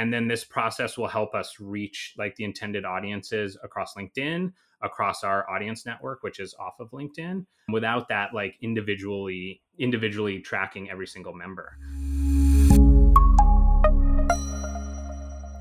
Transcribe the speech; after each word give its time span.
And 0.00 0.10
then 0.10 0.26
this 0.26 0.44
process 0.44 0.96
will 0.96 1.08
help 1.08 1.34
us 1.34 1.56
reach 1.60 2.14
like 2.16 2.34
the 2.36 2.44
intended 2.44 2.86
audiences 2.86 3.58
across 3.62 3.96
LinkedIn, 3.96 4.50
across 4.80 5.22
our 5.22 5.46
audience 5.50 5.84
network, 5.84 6.22
which 6.22 6.40
is 6.40 6.54
off 6.58 6.80
of 6.80 6.90
LinkedIn, 6.92 7.44
without 7.70 8.08
that 8.08 8.32
like 8.32 8.54
individually 8.62 9.60
individually 9.78 10.40
tracking 10.40 10.90
every 10.90 11.06
single 11.06 11.34
member. 11.34 11.76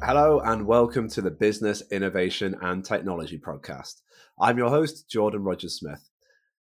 Hello 0.02 0.40
and 0.40 0.66
welcome 0.66 1.10
to 1.10 1.22
the 1.22 1.32
Business 1.32 1.84
Innovation 1.92 2.56
and 2.62 2.86
Technology 2.86 3.38
Podcast. 3.38 3.96
I'm 4.40 4.58
your 4.58 4.70
host, 4.70 5.10
Jordan 5.10 5.44
Rogers 5.44 5.80
Smith. 5.80 6.10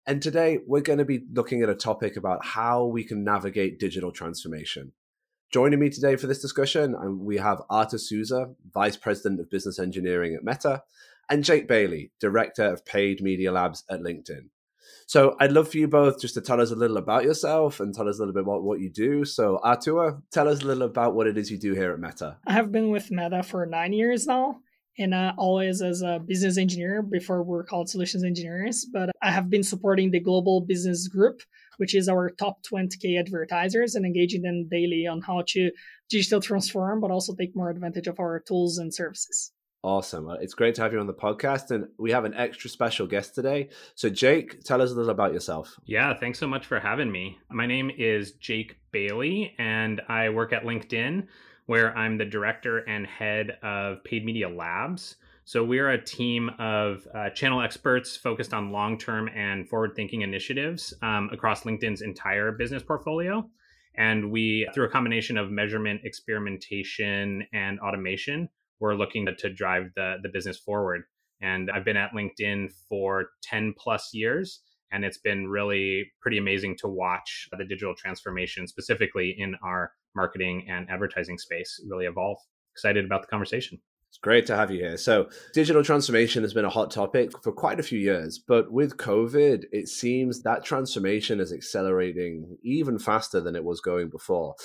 And 0.05 0.21
today 0.21 0.59
we're 0.67 0.81
going 0.81 0.99
to 0.99 1.05
be 1.05 1.21
looking 1.31 1.63
at 1.63 1.69
a 1.69 1.75
topic 1.75 2.17
about 2.17 2.43
how 2.43 2.83
we 2.87 3.05
can 3.05 3.23
navigate 3.23 3.79
digital 3.79 4.11
transformation. 4.11 4.91
Joining 5.51 5.79
me 5.79 5.89
today 5.89 6.15
for 6.15 6.27
this 6.27 6.43
discussion, 6.43 6.95
we 7.25 7.37
have 7.37 7.63
Artur 7.71 7.97
Souza, 7.97 8.51
Vice 8.71 8.95
President 8.95 9.39
of 9.39 9.49
Business 9.49 9.79
Engineering 9.79 10.35
at 10.35 10.43
Meta, 10.43 10.83
and 11.27 11.43
Jake 11.43 11.67
Bailey, 11.67 12.11
Director 12.19 12.65
of 12.65 12.85
Paid 12.85 13.19
Media 13.23 13.51
Labs 13.51 13.83
at 13.89 14.01
LinkedIn. 14.01 14.49
So 15.07 15.35
I'd 15.39 15.51
love 15.51 15.71
for 15.71 15.79
you 15.79 15.87
both 15.87 16.21
just 16.21 16.35
to 16.35 16.41
tell 16.41 16.61
us 16.61 16.69
a 16.69 16.75
little 16.75 16.97
about 16.97 17.23
yourself 17.23 17.79
and 17.79 17.95
tell 17.95 18.07
us 18.07 18.17
a 18.17 18.19
little 18.19 18.33
bit 18.35 18.43
about 18.43 18.61
what 18.61 18.79
you 18.79 18.91
do. 18.91 19.25
So 19.25 19.59
Artur, 19.63 20.21
tell 20.31 20.47
us 20.47 20.61
a 20.61 20.67
little 20.67 20.83
about 20.83 21.15
what 21.15 21.25
it 21.25 21.35
is 21.35 21.49
you 21.49 21.57
do 21.57 21.73
here 21.73 21.93
at 21.93 21.99
Meta. 21.99 22.37
I 22.45 22.53
have 22.53 22.71
been 22.71 22.91
with 22.91 23.09
Meta 23.09 23.41
for 23.41 23.65
nine 23.65 23.91
years 23.91 24.27
now 24.27 24.59
and 24.99 25.15
uh, 25.15 25.33
always 25.35 25.81
as 25.81 26.03
a 26.03 26.19
business 26.19 26.59
engineer 26.59 27.01
before 27.01 27.41
we're 27.41 27.63
called 27.63 27.89
solutions 27.89 28.23
engineers. 28.23 28.85
But 28.93 29.09
I 29.23 29.31
have 29.31 29.49
been 29.49 29.63
supporting 29.63 30.11
the 30.11 30.19
global 30.19 30.61
business 30.61 31.07
group, 31.07 31.41
which 31.79 31.95
is 31.95 32.09
our 32.09 32.29
top 32.29 32.59
20k 32.71 33.19
advertisers, 33.19 33.95
and 33.95 34.05
engaging 34.05 34.41
them 34.41 34.67
daily 34.69 35.07
on 35.07 35.21
how 35.21 35.43
to 35.47 35.71
digital 36.09 36.41
transform, 36.41 36.99
but 36.99 37.11
also 37.11 37.33
take 37.33 37.55
more 37.55 37.69
advantage 37.69 38.07
of 38.07 38.19
our 38.19 38.39
tools 38.39 38.77
and 38.77 38.93
services. 38.93 39.51
Awesome. 39.81 40.27
Uh, 40.27 40.33
it's 40.33 40.53
great 40.53 40.75
to 40.75 40.81
have 40.81 40.91
you 40.91 40.99
on 40.99 41.07
the 41.07 41.13
podcast. 41.13 41.71
And 41.71 41.87
we 41.97 42.11
have 42.11 42.25
an 42.25 42.33
extra 42.33 42.69
special 42.69 43.07
guest 43.07 43.33
today. 43.33 43.69
So, 43.95 44.09
Jake, 44.09 44.63
tell 44.63 44.81
us 44.81 44.91
a 44.91 44.93
little 44.93 45.11
about 45.11 45.33
yourself. 45.33 45.79
Yeah, 45.85 46.13
thanks 46.13 46.37
so 46.37 46.47
much 46.47 46.65
for 46.65 46.79
having 46.79 47.11
me. 47.11 47.37
My 47.49 47.65
name 47.65 47.89
is 47.97 48.33
Jake 48.33 48.75
Bailey, 48.91 49.55
and 49.57 50.01
I 50.09 50.29
work 50.29 50.51
at 50.51 50.63
LinkedIn, 50.63 51.27
where 51.67 51.97
I'm 51.97 52.17
the 52.17 52.25
director 52.25 52.79
and 52.79 53.07
head 53.07 53.57
of 53.63 54.03
Paid 54.03 54.25
Media 54.25 54.49
Labs. 54.49 55.15
So, 55.49 55.63
we're 55.63 55.89
a 55.89 55.99
team 55.99 56.51
of 56.59 57.07
uh, 57.11 57.31
channel 57.31 57.59
experts 57.59 58.15
focused 58.15 58.53
on 58.53 58.71
long 58.71 58.99
term 58.99 59.27
and 59.29 59.67
forward 59.67 59.93
thinking 59.95 60.21
initiatives 60.21 60.93
um, 61.01 61.27
across 61.33 61.63
LinkedIn's 61.63 62.03
entire 62.03 62.51
business 62.51 62.83
portfolio. 62.83 63.49
And 63.95 64.31
we, 64.31 64.69
through 64.75 64.85
a 64.85 64.91
combination 64.91 65.39
of 65.39 65.49
measurement, 65.49 66.01
experimentation, 66.03 67.47
and 67.51 67.79
automation, 67.79 68.47
we're 68.79 68.93
looking 68.93 69.25
to, 69.25 69.33
to 69.37 69.51
drive 69.51 69.85
the, 69.95 70.17
the 70.21 70.29
business 70.29 70.59
forward. 70.59 71.01
And 71.41 71.71
I've 71.71 71.83
been 71.83 71.97
at 71.97 72.11
LinkedIn 72.11 72.71
for 72.87 73.31
10 73.41 73.73
plus 73.75 74.11
years, 74.13 74.61
and 74.91 75.03
it's 75.03 75.17
been 75.17 75.47
really 75.47 76.11
pretty 76.21 76.37
amazing 76.37 76.77
to 76.81 76.87
watch 76.87 77.49
the 77.57 77.65
digital 77.65 77.95
transformation, 77.95 78.67
specifically 78.67 79.33
in 79.35 79.55
our 79.63 79.93
marketing 80.15 80.67
and 80.69 80.87
advertising 80.91 81.39
space, 81.39 81.83
really 81.89 82.05
evolve. 82.05 82.37
Excited 82.75 83.03
about 83.03 83.21
the 83.21 83.27
conversation. 83.27 83.79
Great 84.21 84.45
to 84.47 84.55
have 84.55 84.69
you 84.69 84.79
here. 84.79 84.97
So, 84.97 85.29
digital 85.53 85.81
transformation 85.81 86.43
has 86.43 86.53
been 86.53 86.65
a 86.65 86.69
hot 86.69 86.91
topic 86.91 87.31
for 87.41 87.53
quite 87.53 87.79
a 87.79 87.83
few 87.83 87.99
years, 87.99 88.37
but 88.37 88.69
with 88.71 88.97
COVID, 88.97 89.63
it 89.71 89.87
seems 89.87 90.41
that 90.41 90.65
transformation 90.65 91.39
is 91.39 91.53
accelerating 91.53 92.57
even 92.61 92.99
faster 92.99 93.39
than 93.39 93.55
it 93.55 93.63
was 93.63 93.79
going 93.79 94.09
before. 94.09 94.55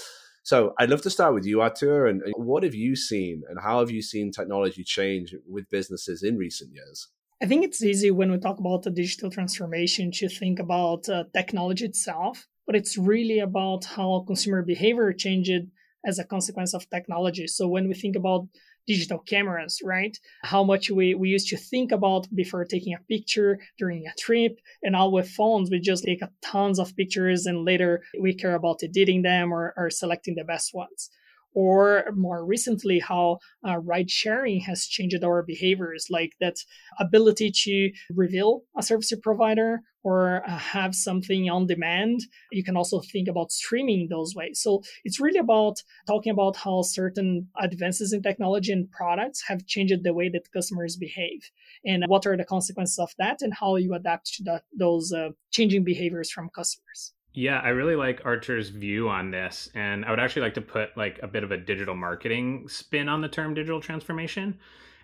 So 0.44 0.75
I'd 0.78 0.91
love 0.91 1.00
to 1.02 1.10
start 1.10 1.32
with 1.32 1.47
you, 1.47 1.62
Artur. 1.62 2.06
And 2.06 2.22
what 2.36 2.64
have 2.64 2.75
you 2.75 2.97
seen 2.97 3.42
and 3.48 3.58
how 3.58 3.80
have 3.80 3.91
you 3.91 4.02
seen 4.02 4.30
technology 4.30 4.84
change 4.84 5.34
with 5.48 5.70
businesses 5.70 6.22
in 6.22 6.36
recent 6.36 6.75
years? 6.75 7.08
I 7.42 7.47
think 7.47 7.64
it's 7.64 7.82
easy 7.82 8.10
when 8.10 8.30
we 8.30 8.38
talk 8.38 8.58
about 8.58 8.82
the 8.82 8.91
digital 8.91 9.30
transformation 9.30 10.10
to 10.12 10.28
think 10.28 10.58
about 10.58 11.09
uh, 11.09 11.25
technology 11.32 11.86
itself, 11.86 12.47
but 12.66 12.76
it's 12.76 12.98
really 12.98 13.38
about 13.38 13.86
how 13.86 14.25
consumer 14.26 14.62
behavior 14.62 15.12
changed 15.15 15.69
as 16.06 16.19
a 16.19 16.25
consequence 16.25 16.75
of 16.75 16.88
technology. 16.91 17.47
So 17.47 17.66
when 17.66 17.88
we 17.88 17.94
think 17.94 18.15
about 18.15 18.47
digital 18.87 19.19
cameras, 19.19 19.81
right? 19.84 20.19
How 20.43 20.62
much 20.62 20.91
we, 20.91 21.15
we 21.15 21.28
used 21.28 21.49
to 21.49 21.56
think 21.56 21.93
about 21.93 22.27
before 22.34 22.65
taking 22.65 22.95
a 22.95 22.99
picture 23.09 23.59
during 23.78 24.06
a 24.06 24.15
trip. 24.19 24.61
And 24.83 24.93
now 24.93 25.09
with 25.09 25.31
phones, 25.31 25.71
we 25.71 25.81
just 25.81 26.05
take 26.05 26.22
tons 26.43 26.78
of 26.78 26.97
pictures 26.97 27.47
and 27.47 27.65
later 27.65 28.03
we 28.21 28.34
care 28.34 28.55
about 28.55 28.83
editing 28.83 29.22
them 29.22 29.53
or, 29.53 29.75
or 29.77 29.91
selecting 29.91 30.34
the 30.34 30.45
best 30.45 30.75
ones 30.75 31.11
or 31.54 32.04
more 32.15 32.44
recently 32.44 32.98
how 32.98 33.38
uh, 33.66 33.78
ride 33.78 34.10
sharing 34.10 34.60
has 34.60 34.87
changed 34.87 35.22
our 35.25 35.42
behaviors 35.42 36.06
like 36.10 36.32
that 36.41 36.56
ability 36.98 37.50
to 37.50 37.91
reveal 38.10 38.62
a 38.76 38.82
service 38.82 39.12
provider 39.22 39.81
or 40.03 40.42
uh, 40.47 40.59
have 40.59 40.94
something 40.94 41.48
on 41.48 41.66
demand. 41.66 42.20
You 42.53 42.62
can 42.62 42.76
also 42.76 43.00
think 43.00 43.26
about 43.26 43.50
streaming 43.50 44.09
those 44.10 44.34
ways. 44.34 44.60
So 44.60 44.82
it's 45.04 45.19
really 45.19 45.38
about 45.38 45.82
talking 46.06 46.31
about 46.31 46.56
how 46.56 46.82
certain 46.82 47.48
advances 47.59 48.12
in 48.12 48.22
technology 48.22 48.71
and 48.72 48.91
products 48.91 49.42
have 49.48 49.66
changed 49.66 50.04
the 50.04 50.12
way 50.12 50.28
that 50.28 50.53
customers 50.53 50.97
behave 50.97 51.50
and 51.86 52.04
what 52.06 52.26
are 52.26 52.36
the 52.36 52.44
consequences 52.44 52.98
of 52.98 53.15
that 53.19 53.41
and 53.41 53.54
how 53.54 53.76
you 53.76 53.94
adapt 53.94 54.34
to 54.34 54.44
that, 54.44 54.65
those 54.78 55.12
uh, 55.12 55.31
changing 55.50 55.84
behaviors 55.84 56.31
from 56.31 56.50
customers 56.50 57.13
yeah, 57.34 57.61
I 57.61 57.71
really 57.71 57.97
like 57.97 58.22
Artur's 58.25 58.69
view 58.69 59.09
on 59.09 59.31
this. 59.31 59.69
And 59.75 60.05
I 60.05 60.11
would 60.11 60.21
actually 60.21 60.43
like 60.43 60.55
to 60.55 60.61
put 60.61 60.97
like 60.97 61.19
a 61.22 61.27
bit 61.27 61.43
of 61.43 61.50
a 61.50 61.59
digital 61.59 61.97
marketing 61.97 62.69
spin 62.69 63.09
on 63.09 63.21
the 63.21 63.28
term 63.28 63.55
digital 63.55 63.81
transformation. 63.81 64.59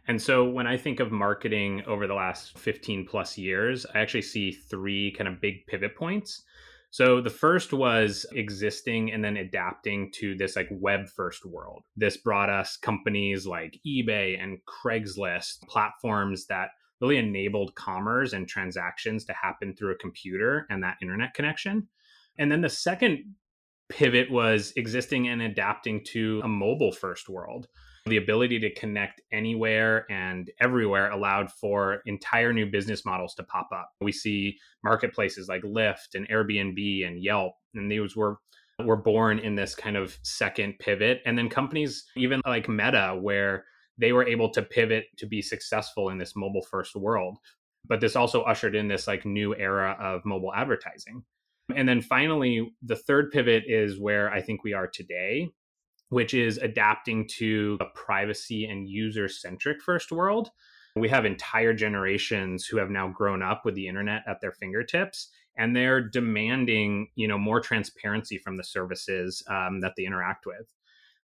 And 0.07 0.21
so 0.21 0.49
when 0.49 0.67
I 0.67 0.77
think 0.77 1.01
of 1.01 1.11
marketing 1.11 1.83
over 1.87 2.07
the 2.07 2.15
last 2.15 2.57
15 2.59 3.07
plus 3.07 3.37
years, 3.37 3.85
I 3.95 3.99
actually 3.99 4.23
see 4.23 4.53
three 4.53 5.13
kind 5.13 5.29
of 5.29 5.41
big 5.41 5.67
pivot 5.67 5.97
points. 5.97 6.45
So 6.93 7.21
the 7.21 7.31
first 7.31 7.73
was 7.73 8.27
existing 8.33 9.13
and 9.13 9.25
then 9.25 9.37
adapting 9.37 10.11
to 10.17 10.37
this 10.37 10.57
like 10.57 10.69
web 10.71 11.09
first 11.09 11.45
world. 11.45 11.83
This 11.97 12.17
brought 12.17 12.51
us 12.51 12.77
companies 12.77 13.47
like 13.47 13.79
eBay 13.87 14.43
and 14.43 14.59
Craigslist, 14.67 15.63
platforms 15.69 16.47
that 16.47 16.71
really 17.01 17.17
enabled 17.17 17.75
commerce 17.75 18.33
and 18.33 18.49
transactions 18.49 19.25
to 19.25 19.33
happen 19.33 19.75
through 19.75 19.93
a 19.93 19.99
computer 19.99 20.67
and 20.71 20.83
that 20.83 20.97
internet 21.01 21.35
connection. 21.35 21.89
And 22.41 22.51
then 22.51 22.63
the 22.63 22.71
second 22.71 23.35
pivot 23.91 24.31
was 24.31 24.73
existing 24.75 25.29
and 25.29 25.43
adapting 25.43 26.03
to 26.07 26.41
a 26.43 26.49
mobile 26.49 26.91
first 26.91 27.29
world. 27.29 27.69
The 28.07 28.17
ability 28.17 28.59
to 28.61 28.75
connect 28.75 29.21
anywhere 29.31 30.11
and 30.11 30.51
everywhere 30.59 31.11
allowed 31.11 31.53
for 31.53 32.01
entire 32.07 32.55
new 32.55 32.65
business 32.65 33.05
models 33.05 33.35
to 33.35 33.43
pop 33.43 33.69
up. 33.75 33.91
We 34.01 34.11
see 34.11 34.57
marketplaces 34.83 35.49
like 35.49 35.63
Lyft 35.63 36.15
and 36.15 36.27
Airbnb 36.31 37.07
and 37.07 37.23
Yelp, 37.23 37.53
and 37.75 37.93
these 37.93 38.17
were 38.17 38.39
were 38.83 38.97
born 38.97 39.39
in 39.39 39.55
this 39.55 39.75
kind 39.75 39.99
of 39.99 40.17
second 40.23 40.79
pivot. 40.79 41.21
And 41.27 41.37
then 41.37 41.51
companies, 41.51 42.07
even 42.17 42.41
like 42.47 42.71
Meta, 42.71 43.19
where 43.21 43.67
they 43.99 44.13
were 44.13 44.27
able 44.27 44.49
to 44.53 44.63
pivot 44.63 45.05
to 45.19 45.27
be 45.27 45.43
successful 45.43 46.09
in 46.09 46.17
this 46.17 46.33
mobile 46.35 46.65
first 46.71 46.97
world. 46.97 47.37
But 47.87 48.01
this 48.01 48.17
also 48.17 48.41
ushered 48.43 48.75
in 48.75 48.89
this 48.89 49.07
like 49.07 49.27
new 49.27 49.55
era 49.55 49.95
of 50.01 50.25
mobile 50.25 50.55
advertising. 50.55 51.23
And 51.77 51.89
then 51.89 52.01
finally, 52.01 52.73
the 52.83 52.97
third 52.97 53.31
pivot 53.31 53.65
is 53.67 53.99
where 53.99 54.31
I 54.31 54.41
think 54.41 54.65
we 54.65 54.73
are 54.73 54.87
today, 54.87 55.51
which 56.09 56.35
is 56.35 56.59
adapting 56.59 57.29
to 57.39 57.79
a 57.81 57.87
privacy 57.95 58.65
and 58.67 58.89
user 58.89 59.29
centric 59.29 59.83
first 59.83 60.13
world. 60.13 60.51
We 60.97 61.09
have 61.09 61.25
entire 61.25 61.73
generations 61.73 62.67
who 62.67 62.79
have 62.79 62.91
now 62.91 63.09
grown 63.09 63.43
up 63.43 63.65
with 63.65 63.75
the 63.75 63.87
internet 63.87 64.23
at 64.27 64.41
their 64.41 64.53
fingertips 64.53 65.31
and 65.57 65.77
they're 65.77 66.01
demanding 66.01 67.09
you 67.15 67.29
know 67.29 67.39
more 67.39 67.61
transparency 67.61 68.39
from 68.39 68.57
the 68.57 68.65
services 68.65 69.43
um, 69.49 69.81
that 69.81 69.93
they 69.97 70.05
interact 70.05 70.47
with 70.47 70.67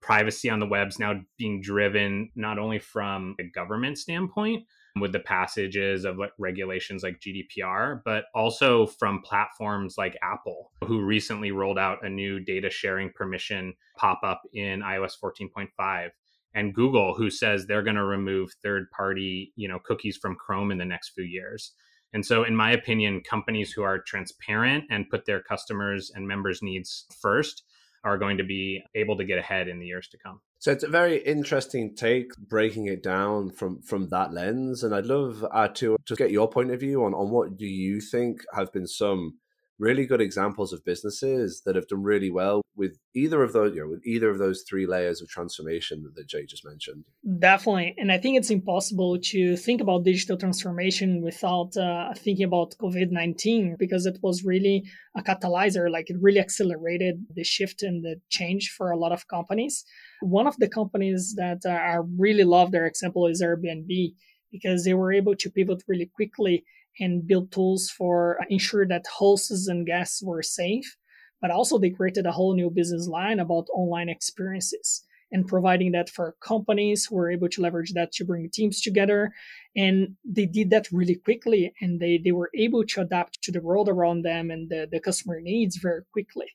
privacy 0.00 0.48
on 0.48 0.60
the 0.60 0.66
web's 0.66 0.98
now 0.98 1.20
being 1.36 1.60
driven 1.60 2.30
not 2.34 2.58
only 2.58 2.78
from 2.78 3.34
a 3.38 3.44
government 3.44 3.98
standpoint 3.98 4.64
with 4.98 5.12
the 5.12 5.20
passages 5.20 6.04
of 6.04 6.18
like 6.18 6.32
regulations 6.38 7.02
like 7.02 7.20
GDPR, 7.20 8.00
but 8.04 8.24
also 8.34 8.86
from 8.86 9.22
platforms 9.22 9.94
like 9.96 10.16
Apple, 10.22 10.72
who 10.84 11.04
recently 11.04 11.52
rolled 11.52 11.78
out 11.78 12.04
a 12.04 12.08
new 12.08 12.40
data 12.40 12.70
sharing 12.70 13.10
permission 13.14 13.74
pop 13.96 14.20
up 14.24 14.42
in 14.52 14.80
iOS 14.80 15.12
14.5 15.22 16.10
and 16.54 16.74
Google 16.74 17.14
who 17.14 17.30
says 17.30 17.66
they're 17.66 17.82
going 17.82 17.96
to 17.96 18.04
remove 18.04 18.52
third 18.62 18.90
party, 18.90 19.52
you 19.56 19.68
know, 19.68 19.78
cookies 19.84 20.16
from 20.16 20.34
Chrome 20.34 20.72
in 20.72 20.78
the 20.78 20.84
next 20.84 21.10
few 21.10 21.24
years. 21.24 21.72
And 22.12 22.26
so 22.26 22.42
in 22.42 22.56
my 22.56 22.72
opinion, 22.72 23.22
companies 23.22 23.72
who 23.72 23.82
are 23.82 24.00
transparent 24.00 24.84
and 24.90 25.08
put 25.08 25.26
their 25.26 25.40
customers 25.40 26.10
and 26.14 26.26
members 26.26 26.60
needs 26.62 27.06
first 27.20 27.62
are 28.02 28.18
going 28.18 28.38
to 28.38 28.44
be 28.44 28.82
able 28.94 29.16
to 29.16 29.24
get 29.24 29.38
ahead 29.38 29.68
in 29.68 29.78
the 29.78 29.86
years 29.86 30.08
to 30.08 30.18
come. 30.18 30.40
So 30.60 30.70
it's 30.70 30.84
a 30.84 30.88
very 30.88 31.16
interesting 31.16 31.94
take, 31.96 32.36
breaking 32.36 32.86
it 32.86 33.02
down 33.02 33.50
from 33.50 33.80
from 33.80 34.10
that 34.10 34.34
lens. 34.34 34.84
And 34.84 34.94
I'd 34.94 35.06
love 35.06 35.44
uh, 35.50 35.68
to 35.68 35.96
to 36.04 36.14
get 36.14 36.30
your 36.30 36.50
point 36.50 36.70
of 36.70 36.80
view 36.80 37.02
on 37.02 37.14
on 37.14 37.30
what 37.30 37.56
do 37.56 37.66
you 37.66 38.00
think 38.00 38.42
have 38.54 38.70
been 38.70 38.86
some 38.86 39.38
really 39.80 40.06
good 40.06 40.20
examples 40.20 40.72
of 40.72 40.84
businesses 40.84 41.62
that 41.64 41.74
have 41.74 41.88
done 41.88 42.02
really 42.02 42.30
well 42.30 42.60
with 42.76 42.98
either 43.14 43.42
of 43.42 43.52
those, 43.52 43.74
you 43.74 43.80
know, 43.80 43.88
with 43.88 44.06
either 44.06 44.30
of 44.30 44.38
those 44.38 44.62
three 44.68 44.86
layers 44.86 45.20
of 45.20 45.28
transformation 45.28 46.04
that, 46.14 46.28
Jay 46.28 46.44
just 46.46 46.64
mentioned. 46.64 47.04
Definitely, 47.38 47.94
and 47.98 48.12
I 48.12 48.18
think 48.18 48.36
it's 48.36 48.50
impossible 48.50 49.18
to 49.32 49.56
think 49.56 49.80
about 49.80 50.04
digital 50.04 50.36
transformation 50.36 51.22
without 51.22 51.76
uh, 51.76 52.12
thinking 52.14 52.44
about 52.44 52.76
COVID 52.80 53.10
nineteen 53.10 53.76
because 53.78 54.06
it 54.06 54.18
was 54.22 54.44
really 54.44 54.84
a 55.16 55.22
catalyzer. 55.22 55.90
Like 55.90 56.10
it 56.10 56.16
really 56.20 56.40
accelerated 56.40 57.24
the 57.34 57.44
shift 57.44 57.82
and 57.82 58.04
the 58.04 58.20
change 58.28 58.72
for 58.76 58.90
a 58.90 58.98
lot 58.98 59.12
of 59.12 59.26
companies. 59.28 59.84
One 60.20 60.46
of 60.46 60.56
the 60.58 60.68
companies 60.68 61.34
that 61.36 61.62
uh, 61.64 61.70
I 61.70 61.98
really 62.18 62.44
love 62.44 62.70
their 62.70 62.86
example 62.86 63.26
is 63.26 63.42
Airbnb 63.42 64.14
because 64.52 64.84
they 64.84 64.94
were 64.94 65.12
able 65.12 65.36
to 65.36 65.50
pivot 65.50 65.82
really 65.88 66.10
quickly 66.14 66.64
and 67.00 67.26
build 67.26 67.50
tools 67.50 67.90
for 67.90 68.38
ensure 68.48 68.86
that 68.86 69.06
hosts 69.06 69.66
and 69.66 69.86
guests 69.86 70.22
were 70.22 70.42
safe. 70.42 70.96
But 71.40 71.50
also 71.50 71.78
they 71.78 71.90
created 71.90 72.26
a 72.26 72.32
whole 72.32 72.54
new 72.54 72.70
business 72.70 73.08
line 73.08 73.40
about 73.40 73.66
online 73.74 74.10
experiences 74.10 75.04
and 75.32 75.46
providing 75.46 75.92
that 75.92 76.10
for 76.10 76.36
companies 76.40 77.06
who 77.06 77.16
were 77.16 77.30
able 77.30 77.48
to 77.48 77.62
leverage 77.62 77.92
that 77.92 78.12
to 78.12 78.24
bring 78.24 78.50
teams 78.50 78.80
together. 78.80 79.32
And 79.76 80.16
they 80.24 80.46
did 80.46 80.70
that 80.70 80.88
really 80.92 81.14
quickly 81.14 81.72
and 81.80 82.00
they, 82.00 82.20
they 82.22 82.32
were 82.32 82.50
able 82.54 82.84
to 82.84 83.00
adapt 83.02 83.40
to 83.42 83.52
the 83.52 83.60
world 83.60 83.88
around 83.88 84.22
them 84.22 84.50
and 84.50 84.68
the, 84.68 84.88
the 84.90 85.00
customer 85.00 85.40
needs 85.40 85.76
very 85.76 86.02
quickly. 86.12 86.46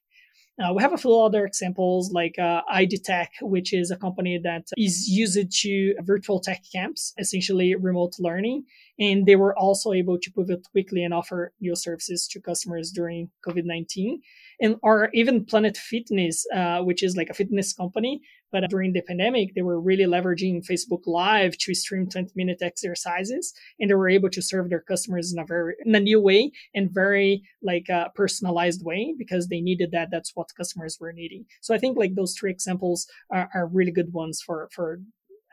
Uh, 0.58 0.74
we 0.74 0.82
have 0.82 0.94
a 0.94 0.98
few 0.98 1.20
other 1.20 1.46
examples 1.46 2.12
like 2.14 2.40
uh, 2.40 2.62
ID 2.70 3.00
Tech, 3.00 3.32
which 3.42 3.74
is 3.74 3.92
a 3.92 3.98
company 3.98 4.40
that 4.42 4.64
is 4.78 5.08
used 5.10 5.52
to 5.52 5.96
virtual 6.02 6.40
tech 6.40 6.62
camps, 6.72 7.14
essentially 7.20 7.76
remote 7.76 8.14
learning. 8.20 8.64
And 9.00 9.26
they 9.26 9.36
were 9.36 9.58
also 9.58 9.92
able 9.92 10.18
to 10.20 10.32
pivot 10.32 10.66
quickly 10.72 11.04
and 11.04 11.14
offer 11.14 11.52
new 11.60 11.76
services 11.76 12.28
to 12.30 12.40
customers 12.40 12.92
during 12.92 13.30
COVID 13.46 13.66
19 13.66 14.22
and 14.60 14.78
or 14.82 15.10
even 15.14 15.46
Planet 15.46 15.78
Fitness, 15.78 16.46
uh, 16.54 16.80
which 16.82 17.04
is 17.04 17.18
like 17.18 17.30
a 17.30 17.34
fitness 17.34 17.74
company. 17.74 18.22
But 18.52 18.70
during 18.70 18.94
the 18.94 19.02
pandemic, 19.02 19.54
they 19.54 19.64
were 19.64 19.82
really 19.82 20.06
leveraging 20.06 20.66
Facebook 20.66 21.02
Live 21.06 21.58
to 21.58 21.74
stream 21.74 22.08
20 22.08 22.32
minute 22.36 22.60
exercises, 22.62 23.54
and 23.80 23.90
they 23.90 23.96
were 23.96 24.08
able 24.08 24.30
to 24.30 24.42
serve 24.42 24.70
their 24.70 24.80
customers 24.80 25.34
in 25.34 25.40
a 25.40 25.46
very 25.46 25.76
in 25.86 25.94
a 25.94 26.00
new 26.00 26.22
way 26.22 26.52
and 26.74 26.90
very 26.92 27.44
like 27.62 27.90
a 27.90 28.12
personalized 28.16 28.86
way 28.86 29.14
because 29.18 29.48
they 29.48 29.60
needed 29.60 29.92
that. 29.92 30.10
That's 30.12 30.36
what 30.36 30.56
customers 30.56 30.98
were 31.00 31.12
needing. 31.12 31.46
So 31.62 31.76
I 31.76 31.80
think 31.80 31.98
like 31.98 32.16
those 32.16 32.34
three 32.34 32.52
examples 32.52 33.08
are, 33.30 33.50
are 33.54 33.68
really 33.68 33.92
good 33.92 34.14
ones 34.14 34.42
for 34.42 34.70
for 34.72 35.02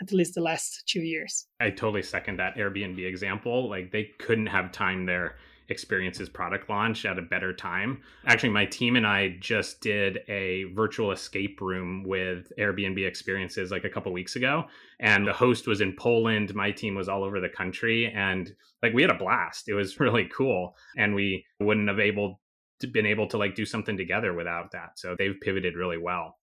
at 0.02 0.12
least 0.12 0.34
the 0.34 0.40
last 0.40 0.82
two 0.86 1.00
years. 1.00 1.46
I 1.60 1.70
totally 1.70 2.02
second 2.02 2.38
that 2.38 2.56
Airbnb 2.56 3.04
example. 3.06 3.68
Like 3.68 3.92
they 3.92 4.10
couldn't 4.18 4.46
have 4.46 4.72
timed 4.72 5.08
their 5.08 5.36
experiences 5.68 6.28
product 6.28 6.68
launch 6.68 7.04
at 7.06 7.18
a 7.18 7.22
better 7.22 7.52
time. 7.52 8.02
Actually, 8.26 8.50
my 8.50 8.66
team 8.66 8.96
and 8.96 9.06
I 9.06 9.36
just 9.40 9.80
did 9.80 10.18
a 10.28 10.64
virtual 10.74 11.12
escape 11.12 11.60
room 11.60 12.04
with 12.04 12.52
Airbnb 12.58 13.06
experiences 13.06 13.70
like 13.70 13.84
a 13.84 13.90
couple 13.90 14.12
weeks 14.12 14.36
ago. 14.36 14.64
And 15.00 15.26
the 15.26 15.32
host 15.32 15.66
was 15.66 15.80
in 15.80 15.94
Poland. 15.96 16.54
My 16.54 16.70
team 16.70 16.94
was 16.94 17.08
all 17.08 17.24
over 17.24 17.40
the 17.40 17.48
country. 17.48 18.12
And 18.12 18.52
like 18.82 18.92
we 18.92 19.02
had 19.02 19.10
a 19.10 19.14
blast. 19.14 19.68
It 19.68 19.74
was 19.74 19.98
really 20.00 20.28
cool. 20.36 20.76
And 20.96 21.14
we 21.14 21.44
wouldn't 21.60 21.88
have 21.88 22.00
able 22.00 22.40
to 22.80 22.86
been 22.88 23.06
able 23.06 23.28
to 23.28 23.38
like 23.38 23.54
do 23.54 23.64
something 23.64 23.96
together 23.96 24.34
without 24.34 24.72
that. 24.72 24.98
So 24.98 25.14
they've 25.16 25.40
pivoted 25.40 25.76
really 25.76 25.98
well. 25.98 26.36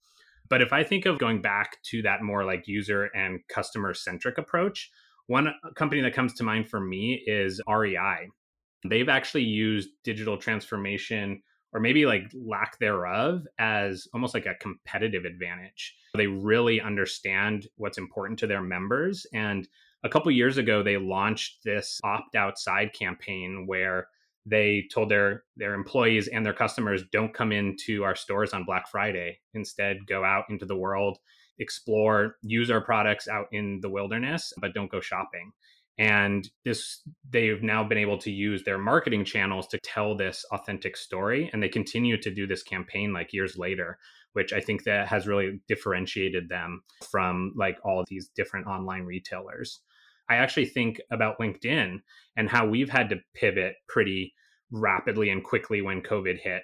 But 0.49 0.61
if 0.61 0.73
I 0.73 0.83
think 0.83 1.05
of 1.05 1.19
going 1.19 1.41
back 1.41 1.77
to 1.91 2.01
that 2.01 2.23
more 2.23 2.43
like 2.43 2.67
user 2.67 3.05
and 3.15 3.39
customer 3.49 3.93
centric 3.93 4.37
approach, 4.37 4.89
one 5.27 5.47
uh, 5.47 5.51
company 5.75 6.01
that 6.01 6.15
comes 6.15 6.33
to 6.35 6.43
mind 6.43 6.69
for 6.69 6.79
me 6.79 7.21
is 7.27 7.61
REI. 7.67 8.29
They've 8.87 9.09
actually 9.09 9.43
used 9.43 9.89
digital 10.03 10.37
transformation 10.37 11.41
or 11.71 11.79
maybe 11.79 12.05
like 12.05 12.23
lack 12.33 12.79
thereof 12.79 13.43
as 13.59 14.07
almost 14.13 14.33
like 14.33 14.47
a 14.47 14.55
competitive 14.55 15.25
advantage. 15.25 15.95
They 16.15 16.25
really 16.25 16.81
understand 16.81 17.67
what's 17.75 17.99
important 17.99 18.39
to 18.39 18.47
their 18.47 18.63
members. 18.63 19.27
And 19.33 19.67
a 20.03 20.09
couple 20.09 20.31
years 20.31 20.57
ago, 20.57 20.81
they 20.81 20.97
launched 20.97 21.59
this 21.63 21.99
opt 22.03 22.35
outside 22.35 22.93
campaign 22.93 23.65
where 23.67 24.07
they 24.45 24.87
told 24.91 25.09
their 25.09 25.43
their 25.57 25.73
employees 25.73 26.27
and 26.27 26.45
their 26.45 26.53
customers 26.53 27.03
don't 27.11 27.33
come 27.33 27.51
into 27.51 28.03
our 28.03 28.15
stores 28.15 28.53
on 28.53 28.65
Black 28.65 28.89
Friday. 28.89 29.39
Instead, 29.53 30.07
go 30.07 30.23
out 30.23 30.45
into 30.49 30.65
the 30.65 30.77
world, 30.77 31.17
explore, 31.59 32.37
use 32.41 32.71
our 32.71 32.81
products 32.81 33.27
out 33.27 33.47
in 33.51 33.79
the 33.81 33.89
wilderness, 33.89 34.53
but 34.59 34.73
don't 34.73 34.91
go 34.91 35.01
shopping 35.01 35.51
and 35.99 36.49
this 36.63 37.01
they've 37.29 37.61
now 37.61 37.83
been 37.83 37.97
able 37.97 38.17
to 38.17 38.31
use 38.31 38.63
their 38.63 38.77
marketing 38.77 39.25
channels 39.25 39.67
to 39.67 39.77
tell 39.79 40.15
this 40.15 40.45
authentic 40.51 40.95
story 40.97 41.49
and 41.51 41.61
they 41.61 41.69
continue 41.69 42.19
to 42.19 42.33
do 42.33 42.47
this 42.47 42.63
campaign 42.63 43.13
like 43.13 43.33
years 43.33 43.57
later 43.57 43.99
which 44.33 44.53
i 44.53 44.61
think 44.61 44.83
that 44.85 45.07
has 45.07 45.27
really 45.27 45.59
differentiated 45.67 46.47
them 46.49 46.81
from 47.11 47.53
like 47.55 47.77
all 47.83 48.03
these 48.07 48.29
different 48.35 48.65
online 48.65 49.03
retailers 49.03 49.81
i 50.29 50.35
actually 50.35 50.65
think 50.65 50.99
about 51.11 51.39
linkedin 51.39 51.99
and 52.37 52.49
how 52.49 52.65
we've 52.65 52.89
had 52.89 53.09
to 53.09 53.17
pivot 53.33 53.75
pretty 53.87 54.33
rapidly 54.71 55.29
and 55.29 55.43
quickly 55.43 55.81
when 55.81 56.01
covid 56.01 56.39
hit 56.39 56.63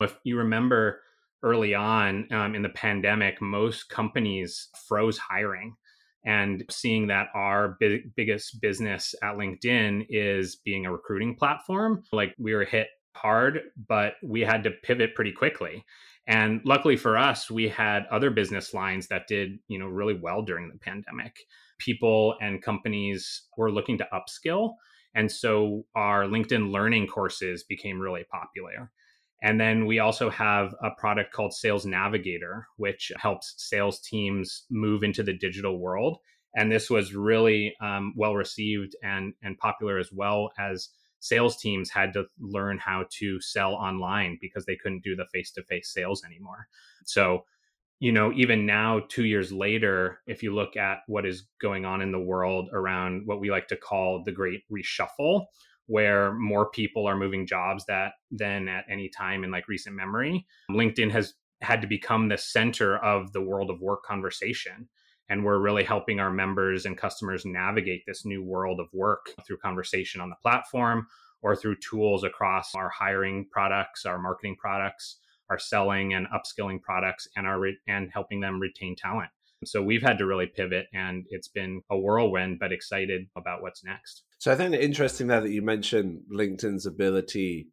if 0.00 0.16
you 0.24 0.36
remember 0.36 1.00
early 1.42 1.74
on 1.74 2.26
um, 2.32 2.54
in 2.54 2.62
the 2.62 2.68
pandemic 2.70 3.40
most 3.40 3.88
companies 3.88 4.68
froze 4.88 5.18
hiring 5.18 5.74
and 6.24 6.64
seeing 6.70 7.06
that 7.08 7.28
our 7.34 7.76
big, 7.80 8.14
biggest 8.16 8.60
business 8.60 9.14
at 9.22 9.36
LinkedIn 9.36 10.06
is 10.08 10.56
being 10.56 10.86
a 10.86 10.92
recruiting 10.92 11.36
platform. 11.36 12.02
Like 12.12 12.34
we 12.38 12.54
were 12.54 12.64
hit 12.64 12.88
hard, 13.14 13.60
but 13.88 14.14
we 14.22 14.40
had 14.40 14.64
to 14.64 14.70
pivot 14.70 15.14
pretty 15.14 15.32
quickly. 15.32 15.84
And 16.26 16.62
luckily 16.64 16.96
for 16.96 17.18
us, 17.18 17.50
we 17.50 17.68
had 17.68 18.06
other 18.10 18.30
business 18.30 18.72
lines 18.72 19.08
that 19.08 19.28
did, 19.28 19.58
you 19.68 19.78
know, 19.78 19.86
really 19.86 20.14
well 20.14 20.42
during 20.42 20.68
the 20.68 20.78
pandemic. 20.78 21.36
People 21.78 22.36
and 22.40 22.62
companies 22.62 23.42
were 23.56 23.70
looking 23.70 23.98
to 23.98 24.08
upskill. 24.12 24.74
And 25.14 25.30
so 25.30 25.84
our 25.94 26.24
LinkedIn 26.24 26.72
learning 26.72 27.06
courses 27.06 27.62
became 27.62 28.00
really 28.00 28.24
popular. 28.30 28.90
And 29.42 29.60
then 29.60 29.86
we 29.86 29.98
also 29.98 30.30
have 30.30 30.74
a 30.82 30.90
product 30.90 31.32
called 31.32 31.52
Sales 31.52 31.84
Navigator, 31.84 32.66
which 32.76 33.12
helps 33.16 33.54
sales 33.58 34.00
teams 34.00 34.64
move 34.70 35.02
into 35.02 35.22
the 35.22 35.34
digital 35.34 35.78
world. 35.78 36.18
And 36.56 36.72
this 36.72 36.88
was 36.88 37.14
really 37.14 37.74
um, 37.80 38.14
well 38.16 38.34
received 38.34 38.96
and, 39.02 39.34
and 39.42 39.58
popular 39.58 39.98
as 39.98 40.10
well 40.12 40.50
as 40.58 40.88
sales 41.20 41.56
teams 41.56 41.90
had 41.90 42.12
to 42.12 42.24
learn 42.38 42.78
how 42.78 43.04
to 43.18 43.40
sell 43.40 43.72
online 43.74 44.38
because 44.40 44.66
they 44.66 44.76
couldn't 44.76 45.02
do 45.02 45.16
the 45.16 45.26
face 45.32 45.50
to 45.52 45.62
face 45.64 45.92
sales 45.92 46.22
anymore. 46.24 46.68
So, 47.04 47.44
you 48.00 48.12
know, 48.12 48.32
even 48.32 48.66
now, 48.66 49.00
two 49.08 49.24
years 49.24 49.52
later, 49.52 50.20
if 50.26 50.42
you 50.42 50.54
look 50.54 50.76
at 50.76 50.98
what 51.06 51.24
is 51.24 51.46
going 51.60 51.84
on 51.84 52.02
in 52.02 52.12
the 52.12 52.20
world 52.20 52.68
around 52.72 53.26
what 53.26 53.40
we 53.40 53.50
like 53.50 53.68
to 53.68 53.76
call 53.76 54.22
the 54.24 54.32
great 54.32 54.62
reshuffle, 54.70 55.46
where 55.86 56.34
more 56.34 56.70
people 56.70 57.06
are 57.06 57.16
moving 57.16 57.46
jobs 57.46 57.84
that 57.86 58.12
than 58.30 58.68
at 58.68 58.84
any 58.90 59.08
time 59.08 59.44
in 59.44 59.50
like 59.50 59.68
recent 59.68 59.94
memory. 59.94 60.46
LinkedIn 60.70 61.10
has 61.10 61.34
had 61.62 61.80
to 61.80 61.86
become 61.86 62.28
the 62.28 62.38
center 62.38 62.98
of 62.98 63.32
the 63.32 63.40
world 63.40 63.70
of 63.70 63.80
work 63.80 64.02
conversation. 64.04 64.88
And 65.28 65.44
we're 65.44 65.58
really 65.58 65.84
helping 65.84 66.20
our 66.20 66.30
members 66.30 66.84
and 66.84 66.98
customers 66.98 67.46
navigate 67.46 68.02
this 68.06 68.26
new 68.26 68.42
world 68.42 68.80
of 68.80 68.88
work 68.92 69.34
through 69.46 69.58
conversation 69.58 70.20
on 70.20 70.28
the 70.28 70.36
platform 70.42 71.06
or 71.42 71.56
through 71.56 71.76
tools 71.76 72.24
across 72.24 72.74
our 72.74 72.90
hiring 72.90 73.46
products, 73.50 74.04
our 74.04 74.18
marketing 74.18 74.56
products, 74.58 75.18
our 75.50 75.58
selling 75.58 76.14
and 76.14 76.26
upskilling 76.28 76.80
products, 76.80 77.28
and 77.36 77.46
are 77.46 77.60
re- 77.60 77.78
and 77.86 78.10
helping 78.12 78.40
them 78.40 78.60
retain 78.60 78.96
talent. 78.96 79.30
So 79.64 79.82
we've 79.82 80.02
had 80.02 80.18
to 80.18 80.26
really 80.26 80.46
pivot 80.46 80.86
and 80.92 81.24
it's 81.30 81.48
been 81.48 81.80
a 81.90 81.96
whirlwind, 81.96 82.58
but 82.58 82.72
excited 82.72 83.28
about 83.36 83.62
what's 83.62 83.84
next. 83.84 84.24
So 84.38 84.52
I 84.52 84.56
think 84.56 84.74
it's 84.74 84.84
interesting 84.84 85.28
there 85.28 85.40
that 85.40 85.50
you 85.50 85.62
mentioned 85.62 86.22
LinkedIn's 86.30 86.86
ability 86.86 87.68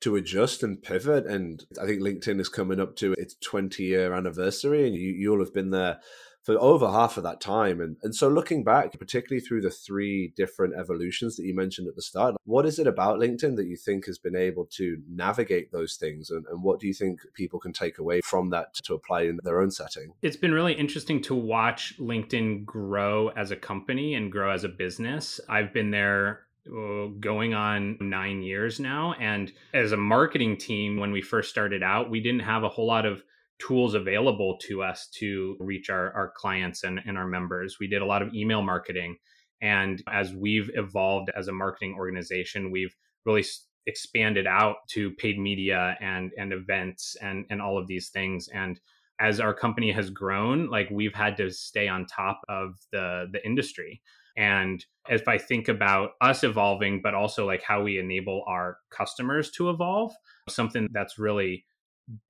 to 0.00 0.16
adjust 0.16 0.62
and 0.62 0.82
pivot. 0.82 1.26
And 1.26 1.64
I 1.80 1.86
think 1.86 2.02
LinkedIn 2.02 2.40
is 2.40 2.48
coming 2.48 2.80
up 2.80 2.96
to 2.96 3.12
its 3.12 3.36
20 3.44 3.82
year 3.82 4.12
anniversary, 4.12 4.86
and 4.86 4.96
you, 4.96 5.10
you'll 5.10 5.40
have 5.40 5.54
been 5.54 5.70
there 5.70 6.00
for 6.46 6.56
over 6.60 6.88
half 6.88 7.16
of 7.16 7.24
that 7.24 7.40
time. 7.40 7.80
And, 7.80 7.96
and 8.04 8.14
so 8.14 8.28
looking 8.28 8.62
back, 8.62 8.96
particularly 8.96 9.44
through 9.44 9.62
the 9.62 9.70
three 9.70 10.32
different 10.36 10.74
evolutions 10.78 11.34
that 11.36 11.44
you 11.44 11.56
mentioned 11.56 11.88
at 11.88 11.96
the 11.96 12.02
start, 12.02 12.36
what 12.44 12.64
is 12.64 12.78
it 12.78 12.86
about 12.86 13.18
LinkedIn 13.18 13.56
that 13.56 13.66
you 13.66 13.76
think 13.76 14.06
has 14.06 14.16
been 14.16 14.36
able 14.36 14.64
to 14.76 15.02
navigate 15.10 15.72
those 15.72 15.96
things? 15.96 16.30
And, 16.30 16.46
and 16.46 16.62
what 16.62 16.78
do 16.78 16.86
you 16.86 16.94
think 16.94 17.18
people 17.34 17.58
can 17.58 17.72
take 17.72 17.98
away 17.98 18.20
from 18.20 18.50
that 18.50 18.74
to 18.84 18.94
apply 18.94 19.22
in 19.22 19.40
their 19.42 19.60
own 19.60 19.72
setting? 19.72 20.12
It's 20.22 20.36
been 20.36 20.52
really 20.52 20.74
interesting 20.74 21.20
to 21.22 21.34
watch 21.34 21.94
LinkedIn 21.98 22.64
grow 22.64 23.28
as 23.30 23.50
a 23.50 23.56
company 23.56 24.14
and 24.14 24.30
grow 24.30 24.52
as 24.52 24.62
a 24.62 24.68
business. 24.68 25.40
I've 25.48 25.74
been 25.74 25.90
there 25.90 26.42
uh, 26.68 27.06
going 27.18 27.54
on 27.54 27.96
nine 28.00 28.42
years 28.42 28.78
now. 28.78 29.14
And 29.14 29.52
as 29.74 29.90
a 29.90 29.96
marketing 29.96 30.58
team, 30.58 30.98
when 30.98 31.10
we 31.10 31.22
first 31.22 31.50
started 31.50 31.82
out, 31.82 32.08
we 32.08 32.20
didn't 32.20 32.40
have 32.40 32.62
a 32.62 32.68
whole 32.68 32.86
lot 32.86 33.04
of 33.04 33.24
tools 33.58 33.94
available 33.94 34.58
to 34.68 34.82
us 34.82 35.08
to 35.18 35.56
reach 35.58 35.90
our, 35.90 36.12
our 36.12 36.32
clients 36.36 36.84
and, 36.84 37.00
and 37.06 37.16
our 37.16 37.26
members. 37.26 37.78
We 37.80 37.88
did 37.88 38.02
a 38.02 38.06
lot 38.06 38.22
of 38.22 38.34
email 38.34 38.62
marketing. 38.62 39.16
And 39.62 40.02
as 40.10 40.34
we've 40.34 40.70
evolved 40.74 41.30
as 41.34 41.48
a 41.48 41.52
marketing 41.52 41.94
organization, 41.98 42.70
we've 42.70 42.94
really 43.24 43.44
expanded 43.86 44.46
out 44.46 44.76
to 44.88 45.12
paid 45.12 45.38
media 45.38 45.96
and 46.00 46.32
and 46.36 46.52
events 46.52 47.16
and 47.22 47.46
and 47.50 47.62
all 47.62 47.78
of 47.78 47.86
these 47.86 48.08
things 48.08 48.48
and 48.52 48.80
as 49.20 49.40
our 49.40 49.54
company 49.54 49.92
has 49.92 50.10
grown 50.10 50.68
like 50.68 50.88
we've 50.90 51.14
had 51.14 51.36
to 51.36 51.50
stay 51.50 51.86
on 51.86 52.04
top 52.04 52.40
of 52.48 52.74
the 52.92 53.26
the 53.32 53.44
industry 53.46 54.02
and 54.36 54.84
if 55.08 55.28
i 55.28 55.38
think 55.38 55.68
about 55.68 56.10
us 56.20 56.42
evolving 56.42 57.00
but 57.00 57.14
also 57.14 57.46
like 57.46 57.62
how 57.62 57.80
we 57.80 57.98
enable 57.98 58.42
our 58.48 58.78
customers 58.90 59.52
to 59.52 59.70
evolve 59.70 60.12
something 60.48 60.88
that's 60.92 61.16
really 61.18 61.64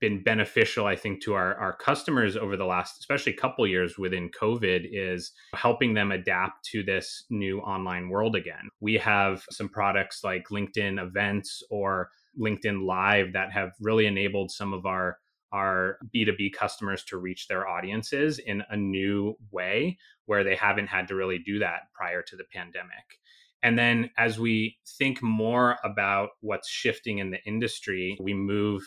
been 0.00 0.23
beneficial 0.23 0.87
i 0.87 0.97
think 0.97 1.23
to 1.23 1.35
our, 1.35 1.54
our 1.56 1.76
customers 1.76 2.37
over 2.37 2.56
the 2.56 2.64
last 2.64 2.99
especially 2.99 3.33
a 3.33 3.37
couple 3.37 3.66
years 3.66 3.99
within 3.99 4.30
covid 4.30 4.87
is 4.90 5.33
helping 5.54 5.95
them 5.95 6.12
adapt 6.12 6.64
to 6.64 6.83
this 6.83 7.25
new 7.30 7.61
online 7.61 8.09
world 8.09 8.37
again. 8.37 8.68
We 8.80 8.95
have 8.95 9.45
some 9.50 9.68
products 9.68 10.23
like 10.25 10.49
linkedin 10.50 11.02
events 11.02 11.62
or 11.71 12.11
linkedin 12.38 12.87
live 12.87 13.33
that 13.33 13.52
have 13.52 13.73
really 13.80 14.06
enabled 14.06 14.50
some 14.50 14.73
of 14.73 14.87
our 14.87 15.18
our 15.52 15.99
b2b 16.14 16.52
customers 16.52 17.04
to 17.04 17.18
reach 17.18 17.47
their 17.49 17.68
audiences 17.68 18.38
in 18.38 18.62
a 18.71 18.76
new 18.76 19.37
way 19.52 19.97
where 20.26 20.42
they 20.42 20.56
haven't 20.56 20.88
had 20.88 21.09
to 21.09 21.14
really 21.14 21.38
do 21.38 21.59
that 21.61 21.83
prior 21.95 22.21
to 22.21 22.37
the 22.37 22.45
pandemic. 22.52 23.21
And 23.62 23.78
then 23.78 24.11
as 24.18 24.38
we 24.38 24.76
think 24.99 25.23
more 25.23 25.78
about 25.83 26.30
what's 26.40 26.68
shifting 26.68 27.18
in 27.18 27.30
the 27.30 27.42
industry 27.47 28.18
we 28.21 28.35
move 28.35 28.83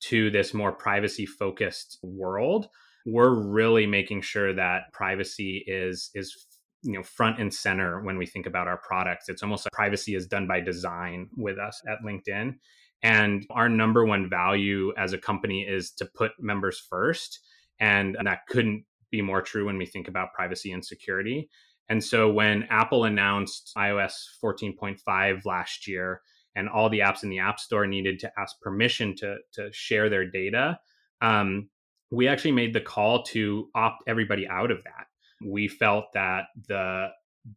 to 0.00 0.30
this 0.30 0.54
more 0.54 0.72
privacy 0.72 1.26
focused 1.26 1.98
world 2.02 2.68
we're 3.06 3.34
really 3.34 3.86
making 3.86 4.22
sure 4.22 4.52
that 4.54 4.92
privacy 4.92 5.64
is 5.66 6.10
is 6.14 6.46
you 6.82 6.92
know 6.92 7.02
front 7.02 7.38
and 7.38 7.52
center 7.52 8.02
when 8.02 8.16
we 8.16 8.26
think 8.26 8.46
about 8.46 8.68
our 8.68 8.78
products. 8.78 9.28
It's 9.28 9.42
almost 9.42 9.66
like 9.66 9.72
privacy 9.72 10.14
is 10.14 10.26
done 10.26 10.46
by 10.46 10.60
design 10.60 11.28
with 11.36 11.58
us 11.58 11.80
at 11.88 11.98
linkedin. 12.04 12.54
And 13.02 13.46
our 13.50 13.68
number 13.68 14.04
one 14.04 14.28
value 14.28 14.92
as 14.98 15.12
a 15.12 15.18
company 15.18 15.62
is 15.62 15.90
to 15.92 16.04
put 16.04 16.32
members 16.38 16.78
first 16.78 17.40
and, 17.78 18.14
and 18.16 18.26
that 18.26 18.46
couldn't 18.46 18.84
be 19.10 19.22
more 19.22 19.40
true 19.40 19.64
when 19.66 19.78
we 19.78 19.86
think 19.86 20.06
about 20.06 20.34
privacy 20.34 20.70
and 20.70 20.84
security. 20.84 21.48
And 21.88 22.04
so 22.04 22.30
when 22.30 22.64
apple 22.70 23.04
announced 23.04 23.72
ios 23.76 24.12
14.5 24.42 25.44
last 25.44 25.86
year 25.88 26.20
and 26.56 26.68
all 26.68 26.88
the 26.88 27.00
apps 27.00 27.22
in 27.22 27.30
the 27.30 27.38
app 27.38 27.60
store 27.60 27.86
needed 27.86 28.18
to 28.18 28.30
ask 28.38 28.60
permission 28.60 29.14
to 29.16 29.36
to 29.52 29.70
share 29.72 30.08
their 30.08 30.26
data 30.26 30.78
um, 31.20 31.68
we 32.10 32.28
actually 32.28 32.52
made 32.52 32.74
the 32.74 32.80
call 32.80 33.22
to 33.22 33.68
opt 33.74 34.02
everybody 34.06 34.48
out 34.48 34.70
of 34.70 34.82
that. 34.84 35.06
We 35.46 35.68
felt 35.68 36.06
that 36.14 36.46
the 36.68 37.08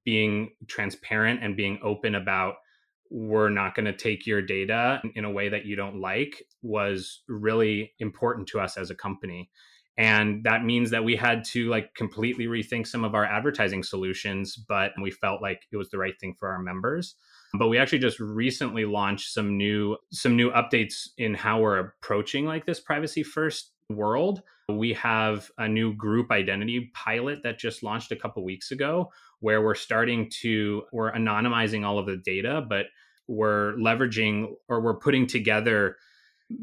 being 0.05 0.51
transparent 0.67 1.43
and 1.43 1.57
being 1.57 1.79
open 1.83 2.15
about 2.15 2.55
we're 3.09 3.50
not 3.50 3.75
going 3.75 3.85
to 3.85 3.95
take 3.95 4.25
your 4.25 4.41
data 4.41 5.00
in 5.13 5.23
a 5.23 5.29
way 5.29 5.47
that 5.50 5.65
you 5.65 5.75
don't 5.75 6.00
like 6.00 6.43
was 6.63 7.21
really 7.27 7.93
important 8.00 8.47
to 8.47 8.59
us 8.59 8.75
as 8.75 8.89
a 8.89 8.95
company. 8.95 9.51
And 9.97 10.43
that 10.45 10.63
means 10.63 10.89
that 10.89 11.03
we 11.03 11.15
had 11.15 11.43
to 11.45 11.69
like 11.69 11.93
completely 11.93 12.47
rethink 12.47 12.88
some 12.88 13.03
of 13.03 13.13
our 13.13 13.25
advertising 13.25 13.83
solutions 13.83 14.55
but 14.55 14.93
we 15.00 15.12
felt 15.12 15.41
like 15.41 15.62
it 15.71 15.77
was 15.77 15.91
the 15.91 16.00
right 16.00 16.19
thing 16.19 16.33
for 16.39 16.50
our 16.50 16.59
members 16.59 17.15
but 17.53 17.67
we 17.67 17.77
actually 17.77 18.00
just 18.00 18.19
recently 18.19 18.86
launched 18.86 19.31
some 19.31 19.57
new 19.57 19.98
some 20.12 20.36
new 20.36 20.51
updates 20.51 21.10
in 21.17 21.33
how 21.33 21.60
we're 21.60 21.79
approaching 21.79 22.45
like 22.45 22.65
this 22.65 22.79
privacy 22.79 23.24
first 23.24 23.72
world. 23.89 24.41
We 24.69 24.93
have 24.93 25.51
a 25.57 25.67
new 25.67 25.93
group 25.93 26.31
identity 26.31 26.91
pilot 26.93 27.43
that 27.43 27.60
just 27.60 27.83
launched 27.83 28.12
a 28.12 28.15
couple 28.15 28.43
weeks 28.43 28.72
ago 28.72 29.12
where 29.43 29.62
we're 29.62 29.75
starting 29.75 30.29
to 30.41 30.83
we're 30.93 31.12
anonymizing 31.12 31.86
all 31.86 32.00
of 32.00 32.05
the 32.05 32.17
data 32.17 32.65
but 32.67 32.86
we're 33.27 33.74
leveraging 33.74 34.48
or 34.69 34.81
we're 34.81 34.98
putting 34.98 35.27
together 35.27 35.98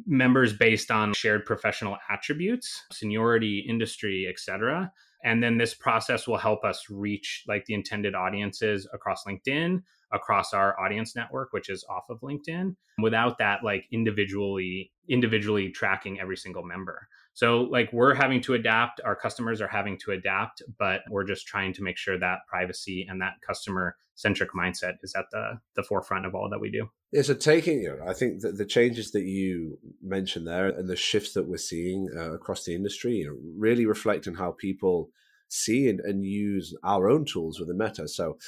members 0.06 0.52
based 0.54 0.90
on 0.90 1.12
shared 1.12 1.44
professional 1.44 1.98
attributes 2.08 2.82
seniority 2.90 3.64
industry 3.68 4.26
etc 4.26 4.90
and 5.22 5.42
then 5.42 5.58
this 5.58 5.74
process 5.74 6.26
will 6.26 6.38
help 6.38 6.64
us 6.64 6.86
reach 6.88 7.44
like 7.46 7.66
the 7.66 7.74
intended 7.74 8.14
audiences 8.14 8.88
across 8.94 9.24
linkedin 9.24 9.82
across 10.12 10.52
our 10.52 10.78
audience 10.80 11.14
network 11.14 11.52
which 11.52 11.68
is 11.68 11.84
off 11.88 12.04
of 12.08 12.20
linkedin 12.20 12.74
without 13.02 13.38
that 13.38 13.62
like 13.64 13.84
individually 13.92 14.90
individually 15.08 15.70
tracking 15.70 16.20
every 16.20 16.36
single 16.36 16.62
member. 16.62 17.08
So 17.34 17.62
like 17.62 17.92
we're 17.92 18.14
having 18.14 18.40
to 18.42 18.54
adapt 18.54 19.00
our 19.04 19.16
customers 19.16 19.60
are 19.60 19.68
having 19.68 19.98
to 20.04 20.12
adapt 20.12 20.62
but 20.78 21.00
we're 21.08 21.24
just 21.24 21.46
trying 21.46 21.72
to 21.74 21.82
make 21.82 21.96
sure 21.96 22.18
that 22.18 22.38
privacy 22.48 23.06
and 23.08 23.20
that 23.20 23.34
customer 23.46 23.96
centric 24.14 24.50
mindset 24.52 24.94
is 25.02 25.14
at 25.16 25.24
the 25.32 25.58
the 25.76 25.82
forefront 25.82 26.26
of 26.26 26.34
all 26.34 26.48
that 26.50 26.60
we 26.60 26.70
do. 26.70 26.88
Yeah 27.12 27.22
so 27.22 27.34
taking 27.34 27.82
you 27.82 27.96
know, 27.96 28.08
i 28.08 28.14
think 28.14 28.40
that 28.42 28.58
the 28.58 28.66
changes 28.66 29.12
that 29.12 29.24
you 29.24 29.78
mentioned 30.02 30.46
there 30.46 30.68
and 30.68 30.88
the 30.88 30.96
shifts 30.96 31.32
that 31.34 31.48
we're 31.48 31.56
seeing 31.56 32.08
uh, 32.16 32.32
across 32.32 32.64
the 32.64 32.74
industry 32.74 33.14
you 33.16 33.26
know, 33.26 33.36
really 33.56 33.86
reflect 33.86 34.28
on 34.28 34.34
how 34.34 34.52
people 34.52 35.10
see 35.50 35.88
and, 35.88 36.00
and 36.00 36.24
use 36.24 36.74
our 36.84 37.10
own 37.10 37.24
tools 37.24 37.58
with 37.58 37.68
the 37.68 37.74
meta. 37.74 38.06
So 38.06 38.38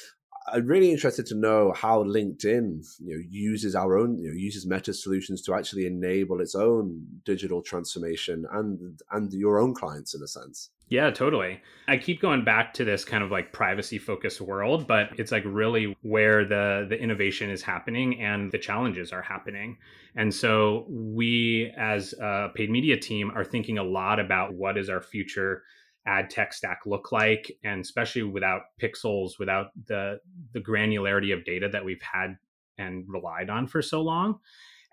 I'm 0.51 0.67
really 0.67 0.91
interested 0.91 1.25
to 1.27 1.35
know 1.35 1.71
how 1.71 2.03
LinkedIn 2.03 2.85
you 2.99 3.17
know, 3.17 3.23
uses 3.29 3.75
our 3.75 3.97
own 3.97 4.17
you 4.17 4.29
know, 4.29 4.35
uses 4.35 4.65
Meta 4.65 4.93
solutions 4.93 5.41
to 5.43 5.53
actually 5.53 5.85
enable 5.85 6.41
its 6.41 6.55
own 6.55 7.05
digital 7.23 7.61
transformation 7.61 8.45
and 8.51 8.99
and 9.11 9.31
your 9.33 9.59
own 9.59 9.73
clients 9.73 10.13
in 10.13 10.21
a 10.21 10.27
sense. 10.27 10.69
Yeah, 10.89 11.09
totally. 11.11 11.61
I 11.87 11.97
keep 11.97 12.21
going 12.21 12.43
back 12.43 12.73
to 12.75 12.83
this 12.83 13.05
kind 13.05 13.23
of 13.23 13.31
like 13.31 13.51
privacy 13.53 13.97
focused 13.97 14.41
world, 14.41 14.85
but 14.85 15.09
it's 15.17 15.31
like 15.31 15.43
really 15.45 15.97
where 16.01 16.45
the 16.45 16.85
the 16.89 16.99
innovation 16.99 17.49
is 17.49 17.61
happening 17.61 18.21
and 18.21 18.51
the 18.51 18.59
challenges 18.59 19.11
are 19.11 19.21
happening. 19.21 19.77
And 20.15 20.33
so 20.33 20.85
we 20.89 21.73
as 21.77 22.13
a 22.13 22.49
paid 22.53 22.69
media 22.69 22.97
team 22.97 23.31
are 23.33 23.45
thinking 23.45 23.77
a 23.77 23.83
lot 23.83 24.19
about 24.19 24.53
what 24.53 24.77
is 24.77 24.89
our 24.89 25.01
future 25.01 25.63
ad 26.05 26.29
tech 26.29 26.53
stack 26.53 26.81
look 26.85 27.11
like 27.11 27.51
and 27.63 27.81
especially 27.81 28.23
without 28.23 28.63
pixels 28.81 29.39
without 29.39 29.67
the 29.87 30.19
the 30.53 30.59
granularity 30.59 31.33
of 31.33 31.45
data 31.45 31.69
that 31.69 31.85
we've 31.85 32.01
had 32.01 32.37
and 32.77 33.05
relied 33.07 33.49
on 33.49 33.67
for 33.67 33.81
so 33.81 34.01
long. 34.01 34.39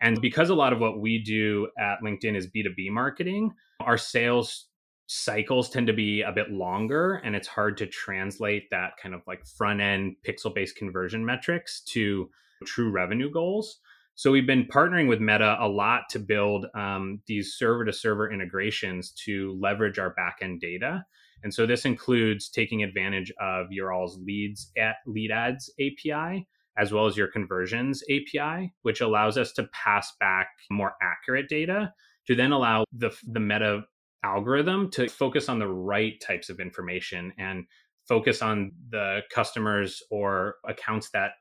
And 0.03 0.21
because 0.21 0.49
a 0.49 0.55
lot 0.55 0.73
of 0.73 0.79
what 0.79 1.01
we 1.01 1.23
do 1.23 1.69
at 1.79 1.99
linkedin 2.05 2.37
is 2.37 2.47
b2b 2.47 2.91
marketing 2.91 3.53
our 3.81 3.99
sales 3.99 4.67
cycles 5.07 5.69
tend 5.69 5.89
to 5.89 5.93
be 5.93 6.23
a 6.23 6.31
bit 6.31 6.51
longer 6.53 7.15
and 7.25 7.35
it's 7.35 7.49
hard 7.49 7.77
to 7.77 7.87
translate 7.87 8.71
that 8.71 8.93
kind 9.03 9.13
of 9.13 9.21
like 9.27 9.45
front 9.45 9.81
end 9.81 10.15
pixel 10.25 10.55
based 10.55 10.77
conversion 10.77 11.27
metrics 11.27 11.81
to 11.81 12.31
true 12.65 12.91
revenue 12.91 13.31
goals 13.31 13.81
so 14.15 14.31
we've 14.31 14.47
been 14.47 14.67
partnering 14.67 15.09
with 15.09 15.21
Meta 15.21 15.57
a 15.61 15.69
lot 15.69 16.03
to 16.11 16.19
build 16.19 16.67
um, 16.75 17.21
these 17.27 17.55
server 17.55 17.85
to 17.85 17.93
server 17.93 18.31
integrations 18.31 19.13
to 19.25 19.59
leverage 19.61 19.99
our 19.99 20.15
backend 20.15 20.61
data. 20.61 21.05
And 21.43 21.55
so 21.55 21.67
this 21.67 21.87
includes 21.87 22.51
taking 22.51 22.83
advantage 22.83 23.33
of 23.41 23.67
your 23.71 23.93
all's 23.93 24.19
leads 24.19 24.71
at 24.77 24.97
lead 25.07 25.31
ads 25.31 25.73
API 25.81 26.47
as 26.79 26.93
well 26.93 27.07
as 27.07 27.17
your 27.17 27.29
conversions 27.29 28.03
API, 28.11 28.73
which 28.83 29.01
allows 29.01 29.37
us 29.37 29.53
to 29.53 29.69
pass 29.73 30.13
back 30.21 30.49
more 30.71 30.95
accurate 31.03 31.49
data 31.49 31.93
to 32.27 32.35
then 32.35 32.53
allow 32.53 32.85
the, 32.93 33.11
the 33.33 33.41
Meta 33.41 33.83
algorithm 34.25 34.91
to 34.91 35.09
focus 35.09 35.49
on 35.49 35.59
the 35.59 35.69
right 35.69 36.21
types 36.21 36.49
of 36.49 36.61
information 36.61 37.33
and 37.39 37.65
focus 38.09 38.43
on 38.43 38.73
the 38.91 39.21
customers 39.35 40.03
or 40.11 40.57
accounts 40.69 41.11
that 41.11 41.33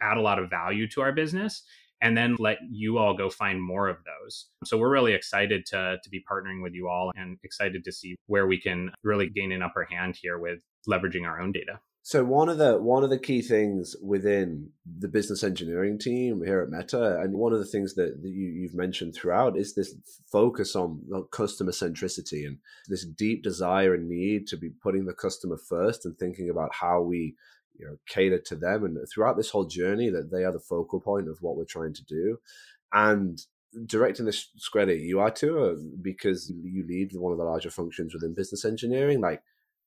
add 0.00 0.16
a 0.16 0.20
lot 0.20 0.38
of 0.38 0.50
value 0.50 0.88
to 0.88 1.00
our 1.00 1.12
business 1.12 1.62
and 2.02 2.16
then 2.16 2.36
let 2.38 2.58
you 2.70 2.98
all 2.98 3.16
go 3.16 3.30
find 3.30 3.62
more 3.62 3.88
of 3.88 3.96
those. 4.04 4.48
So 4.64 4.76
we're 4.76 4.92
really 4.92 5.14
excited 5.14 5.66
to 5.66 5.96
to 6.02 6.10
be 6.10 6.24
partnering 6.30 6.62
with 6.62 6.74
you 6.74 6.88
all 6.88 7.12
and 7.16 7.38
excited 7.42 7.84
to 7.84 7.92
see 7.92 8.16
where 8.26 8.46
we 8.46 8.60
can 8.60 8.90
really 9.02 9.28
gain 9.28 9.52
an 9.52 9.62
upper 9.62 9.84
hand 9.84 10.16
here 10.20 10.38
with 10.38 10.60
leveraging 10.88 11.26
our 11.26 11.40
own 11.40 11.52
data. 11.52 11.80
So 12.06 12.22
one 12.22 12.48
of 12.48 12.58
the 12.58 12.78
one 12.78 13.02
of 13.02 13.10
the 13.10 13.18
key 13.18 13.42
things 13.42 13.96
within 14.00 14.70
the 15.00 15.08
business 15.08 15.42
engineering 15.42 15.98
team 15.98 16.40
here 16.44 16.60
at 16.60 16.70
Meta, 16.70 17.18
and 17.18 17.34
one 17.34 17.52
of 17.52 17.58
the 17.58 17.64
things 17.64 17.94
that, 17.94 18.22
that 18.22 18.28
you, 18.28 18.46
you've 18.46 18.76
mentioned 18.76 19.16
throughout 19.16 19.58
is 19.58 19.74
this 19.74 19.92
focus 20.30 20.76
on 20.76 21.00
customer 21.32 21.72
centricity 21.72 22.46
and 22.46 22.58
this 22.86 23.04
deep 23.04 23.42
desire 23.42 23.92
and 23.92 24.08
need 24.08 24.46
to 24.46 24.56
be 24.56 24.70
putting 24.70 25.06
the 25.06 25.14
customer 25.14 25.58
first 25.68 26.06
and 26.06 26.16
thinking 26.16 26.48
about 26.48 26.72
how 26.72 27.02
we 27.02 27.34
you 27.78 27.86
know 27.86 27.96
cater 28.08 28.38
to 28.38 28.56
them 28.56 28.84
and 28.84 28.96
throughout 29.12 29.36
this 29.36 29.50
whole 29.50 29.66
journey 29.66 30.10
that 30.10 30.30
they 30.30 30.44
are 30.44 30.52
the 30.52 30.58
focal 30.58 31.00
point 31.00 31.28
of 31.28 31.38
what 31.40 31.56
we're 31.56 31.64
trying 31.64 31.94
to 31.94 32.04
do. 32.04 32.38
And 32.92 33.38
directing 33.84 34.24
this 34.24 34.48
credit 34.72 35.00
you 35.00 35.20
are 35.20 35.30
too 35.30 35.58
uh, 35.60 35.74
because 36.00 36.50
you 36.50 36.84
lead 36.88 37.10
one 37.14 37.32
of 37.32 37.38
the 37.38 37.44
larger 37.44 37.70
functions 37.70 38.14
within 38.14 38.34
business 38.34 38.64
engineering. 38.64 39.20
Like 39.20 39.42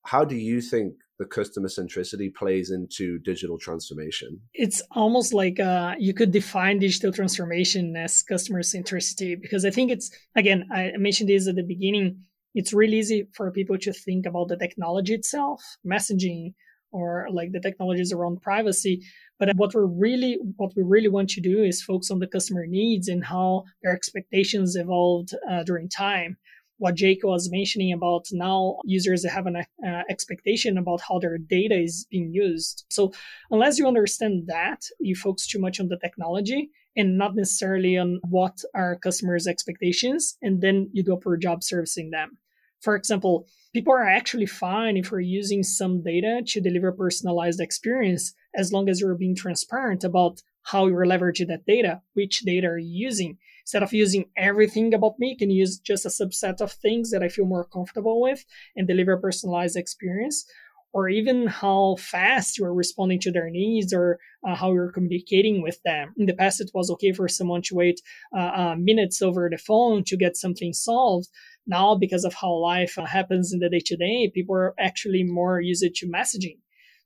how 0.06 0.24
do 0.24 0.36
you 0.36 0.62
think 0.62 0.94
the 1.18 1.26
customer 1.26 1.68
centricity 1.68 2.34
plays 2.34 2.72
into 2.72 3.20
digital 3.20 3.58
transformation? 3.58 4.40
It's 4.54 4.82
almost 4.92 5.34
like 5.34 5.60
uh, 5.60 5.96
you 6.00 6.14
could 6.14 6.32
define 6.32 6.80
digital 6.80 7.12
transformation 7.12 7.96
as 7.96 8.24
customer 8.24 8.62
centricity 8.62 9.40
because 9.40 9.66
i 9.66 9.70
think 9.70 9.92
it's 9.92 10.12
again 10.36 10.68
i 10.72 10.92
mentioned 10.98 11.30
this 11.30 11.48
at 11.48 11.56
the 11.56 11.64
beginning 11.64 12.24
it's 12.56 12.74
really 12.74 12.98
easy 12.98 13.28
for 13.34 13.52
people 13.52 13.78
to 13.78 13.94
think 13.94 14.26
about 14.26 14.48
the 14.48 14.58
technology 14.58 15.14
itself 15.14 15.62
messaging 15.86 16.54
or 16.92 17.28
like 17.32 17.52
the 17.52 17.60
technologies 17.60 18.12
around 18.12 18.42
privacy. 18.42 19.02
But 19.38 19.56
what 19.56 19.74
we 19.74 19.82
really 19.84 20.38
what 20.58 20.74
we 20.76 20.84
really 20.84 21.08
want 21.08 21.30
to 21.32 21.42
do 21.42 21.64
is 21.64 21.82
focus 21.82 22.12
on 22.12 22.20
the 22.20 22.28
customer 22.28 22.66
needs 22.68 23.08
and 23.08 23.24
how 23.24 23.64
their 23.82 23.94
expectations 23.94 24.76
evolved 24.76 25.34
uh, 25.50 25.64
during 25.64 25.90
time. 25.90 26.38
What 26.78 26.96
Jake 26.96 27.24
was 27.24 27.52
mentioning 27.52 27.92
about 27.92 28.26
now 28.32 28.78
users 28.86 29.30
have 29.30 29.48
an 29.48 29.58
uh, 29.58 30.04
expectation 30.10 30.78
about 30.78 31.02
how 31.02 31.20
their 31.20 31.38
data 31.38 31.78
is 31.78 32.08
being 32.10 32.32
used. 32.32 32.86
So 32.90 33.12
unless 33.52 33.78
you 33.78 33.86
understand 33.86 34.48
that, 34.48 34.82
you 35.00 35.16
focus 35.16 35.46
too 35.46 35.60
much 35.60 35.82
on 35.82 35.90
the 35.90 35.98
technology 35.98 36.70
and 36.96 37.18
not 37.18 37.36
necessarily 37.36 37.98
on 37.98 38.20
what 38.30 38.62
are 38.74 38.98
customers' 38.98 39.48
expectations, 39.48 40.38
and 40.42 40.62
then 40.62 40.90
you 40.94 41.04
a 41.14 41.18
poor 41.18 41.38
job 41.38 41.64
servicing 41.64 42.12
them. 42.12 42.38
For 42.82 42.96
example, 42.96 43.48
people 43.74 43.94
are 43.94 44.08
actually 44.08 44.46
fine 44.46 44.98
if 44.98 45.12
you're 45.12 45.20
using 45.20 45.64
some 45.64 46.02
data 46.04 46.42
to 46.48 46.62
deliver 46.62 46.92
personalized 46.92 47.60
experience 47.60 48.34
as 48.56 48.74
long 48.74 48.90
as 48.90 49.00
you're 49.00 49.16
being 49.16 49.36
transparent 49.36 50.04
about 50.04 50.42
how 50.64 50.88
you're 50.88 51.06
leveraging 51.06 51.48
that 51.48 51.66
data, 51.66 52.02
which 52.14 52.42
data 52.42 52.68
are 52.68 52.78
you 52.78 53.08
using. 53.08 53.38
Instead 53.64 53.84
of 53.84 53.94
using 53.94 54.26
everything 54.36 54.94
about 54.94 55.20
me, 55.20 55.36
can 55.36 55.50
use 55.50 55.80
just 55.80 56.06
a 56.06 56.10
subset 56.10 56.60
of 56.62 56.72
things 56.72 57.12
that 57.12 57.24
I 57.24 57.30
feel 57.30 57.46
more 57.46 57.66
comfortable 57.66 58.22
with 58.22 58.44
and 58.76 58.88
deliver 58.88 59.18
personalized 59.18 59.78
experience 59.78 60.46
or 60.94 61.10
even 61.10 61.48
how 61.48 61.96
fast 62.00 62.58
you're 62.58 62.74
responding 62.74 63.20
to 63.20 63.32
their 63.32 63.50
needs 63.50 63.94
or 63.94 64.20
uh, 64.48 64.56
how 64.56 64.72
you're 64.74 64.92
communicating 64.92 65.62
with 65.62 65.80
them. 65.84 66.14
In 66.18 66.26
the 66.26 66.34
past, 66.34 66.62
it 66.62 66.72
was 66.74 66.90
okay 66.92 67.12
for 67.12 67.28
someone 67.28 67.62
to 67.64 67.76
wait 67.76 68.02
uh, 68.36 68.52
uh, 68.56 68.76
minutes 68.78 69.22
over 69.22 69.50
the 69.50 69.58
phone 69.58 70.04
to 70.06 70.18
get 70.18 70.38
something 70.38 70.74
solved. 70.74 71.28
Now, 71.68 71.96
because 71.96 72.26
of 72.26 72.34
how 72.34 72.54
life 72.54 72.98
uh, 72.98 73.06
happens 73.06 73.54
in 73.54 73.60
the 73.60 73.70
day 73.70 73.82
to 73.86 73.96
day, 73.96 74.32
people 74.34 74.56
are 74.56 74.74
actually 74.80 75.24
more 75.24 75.62
used 75.62 75.86
to 75.94 76.08
messaging. 76.08 76.58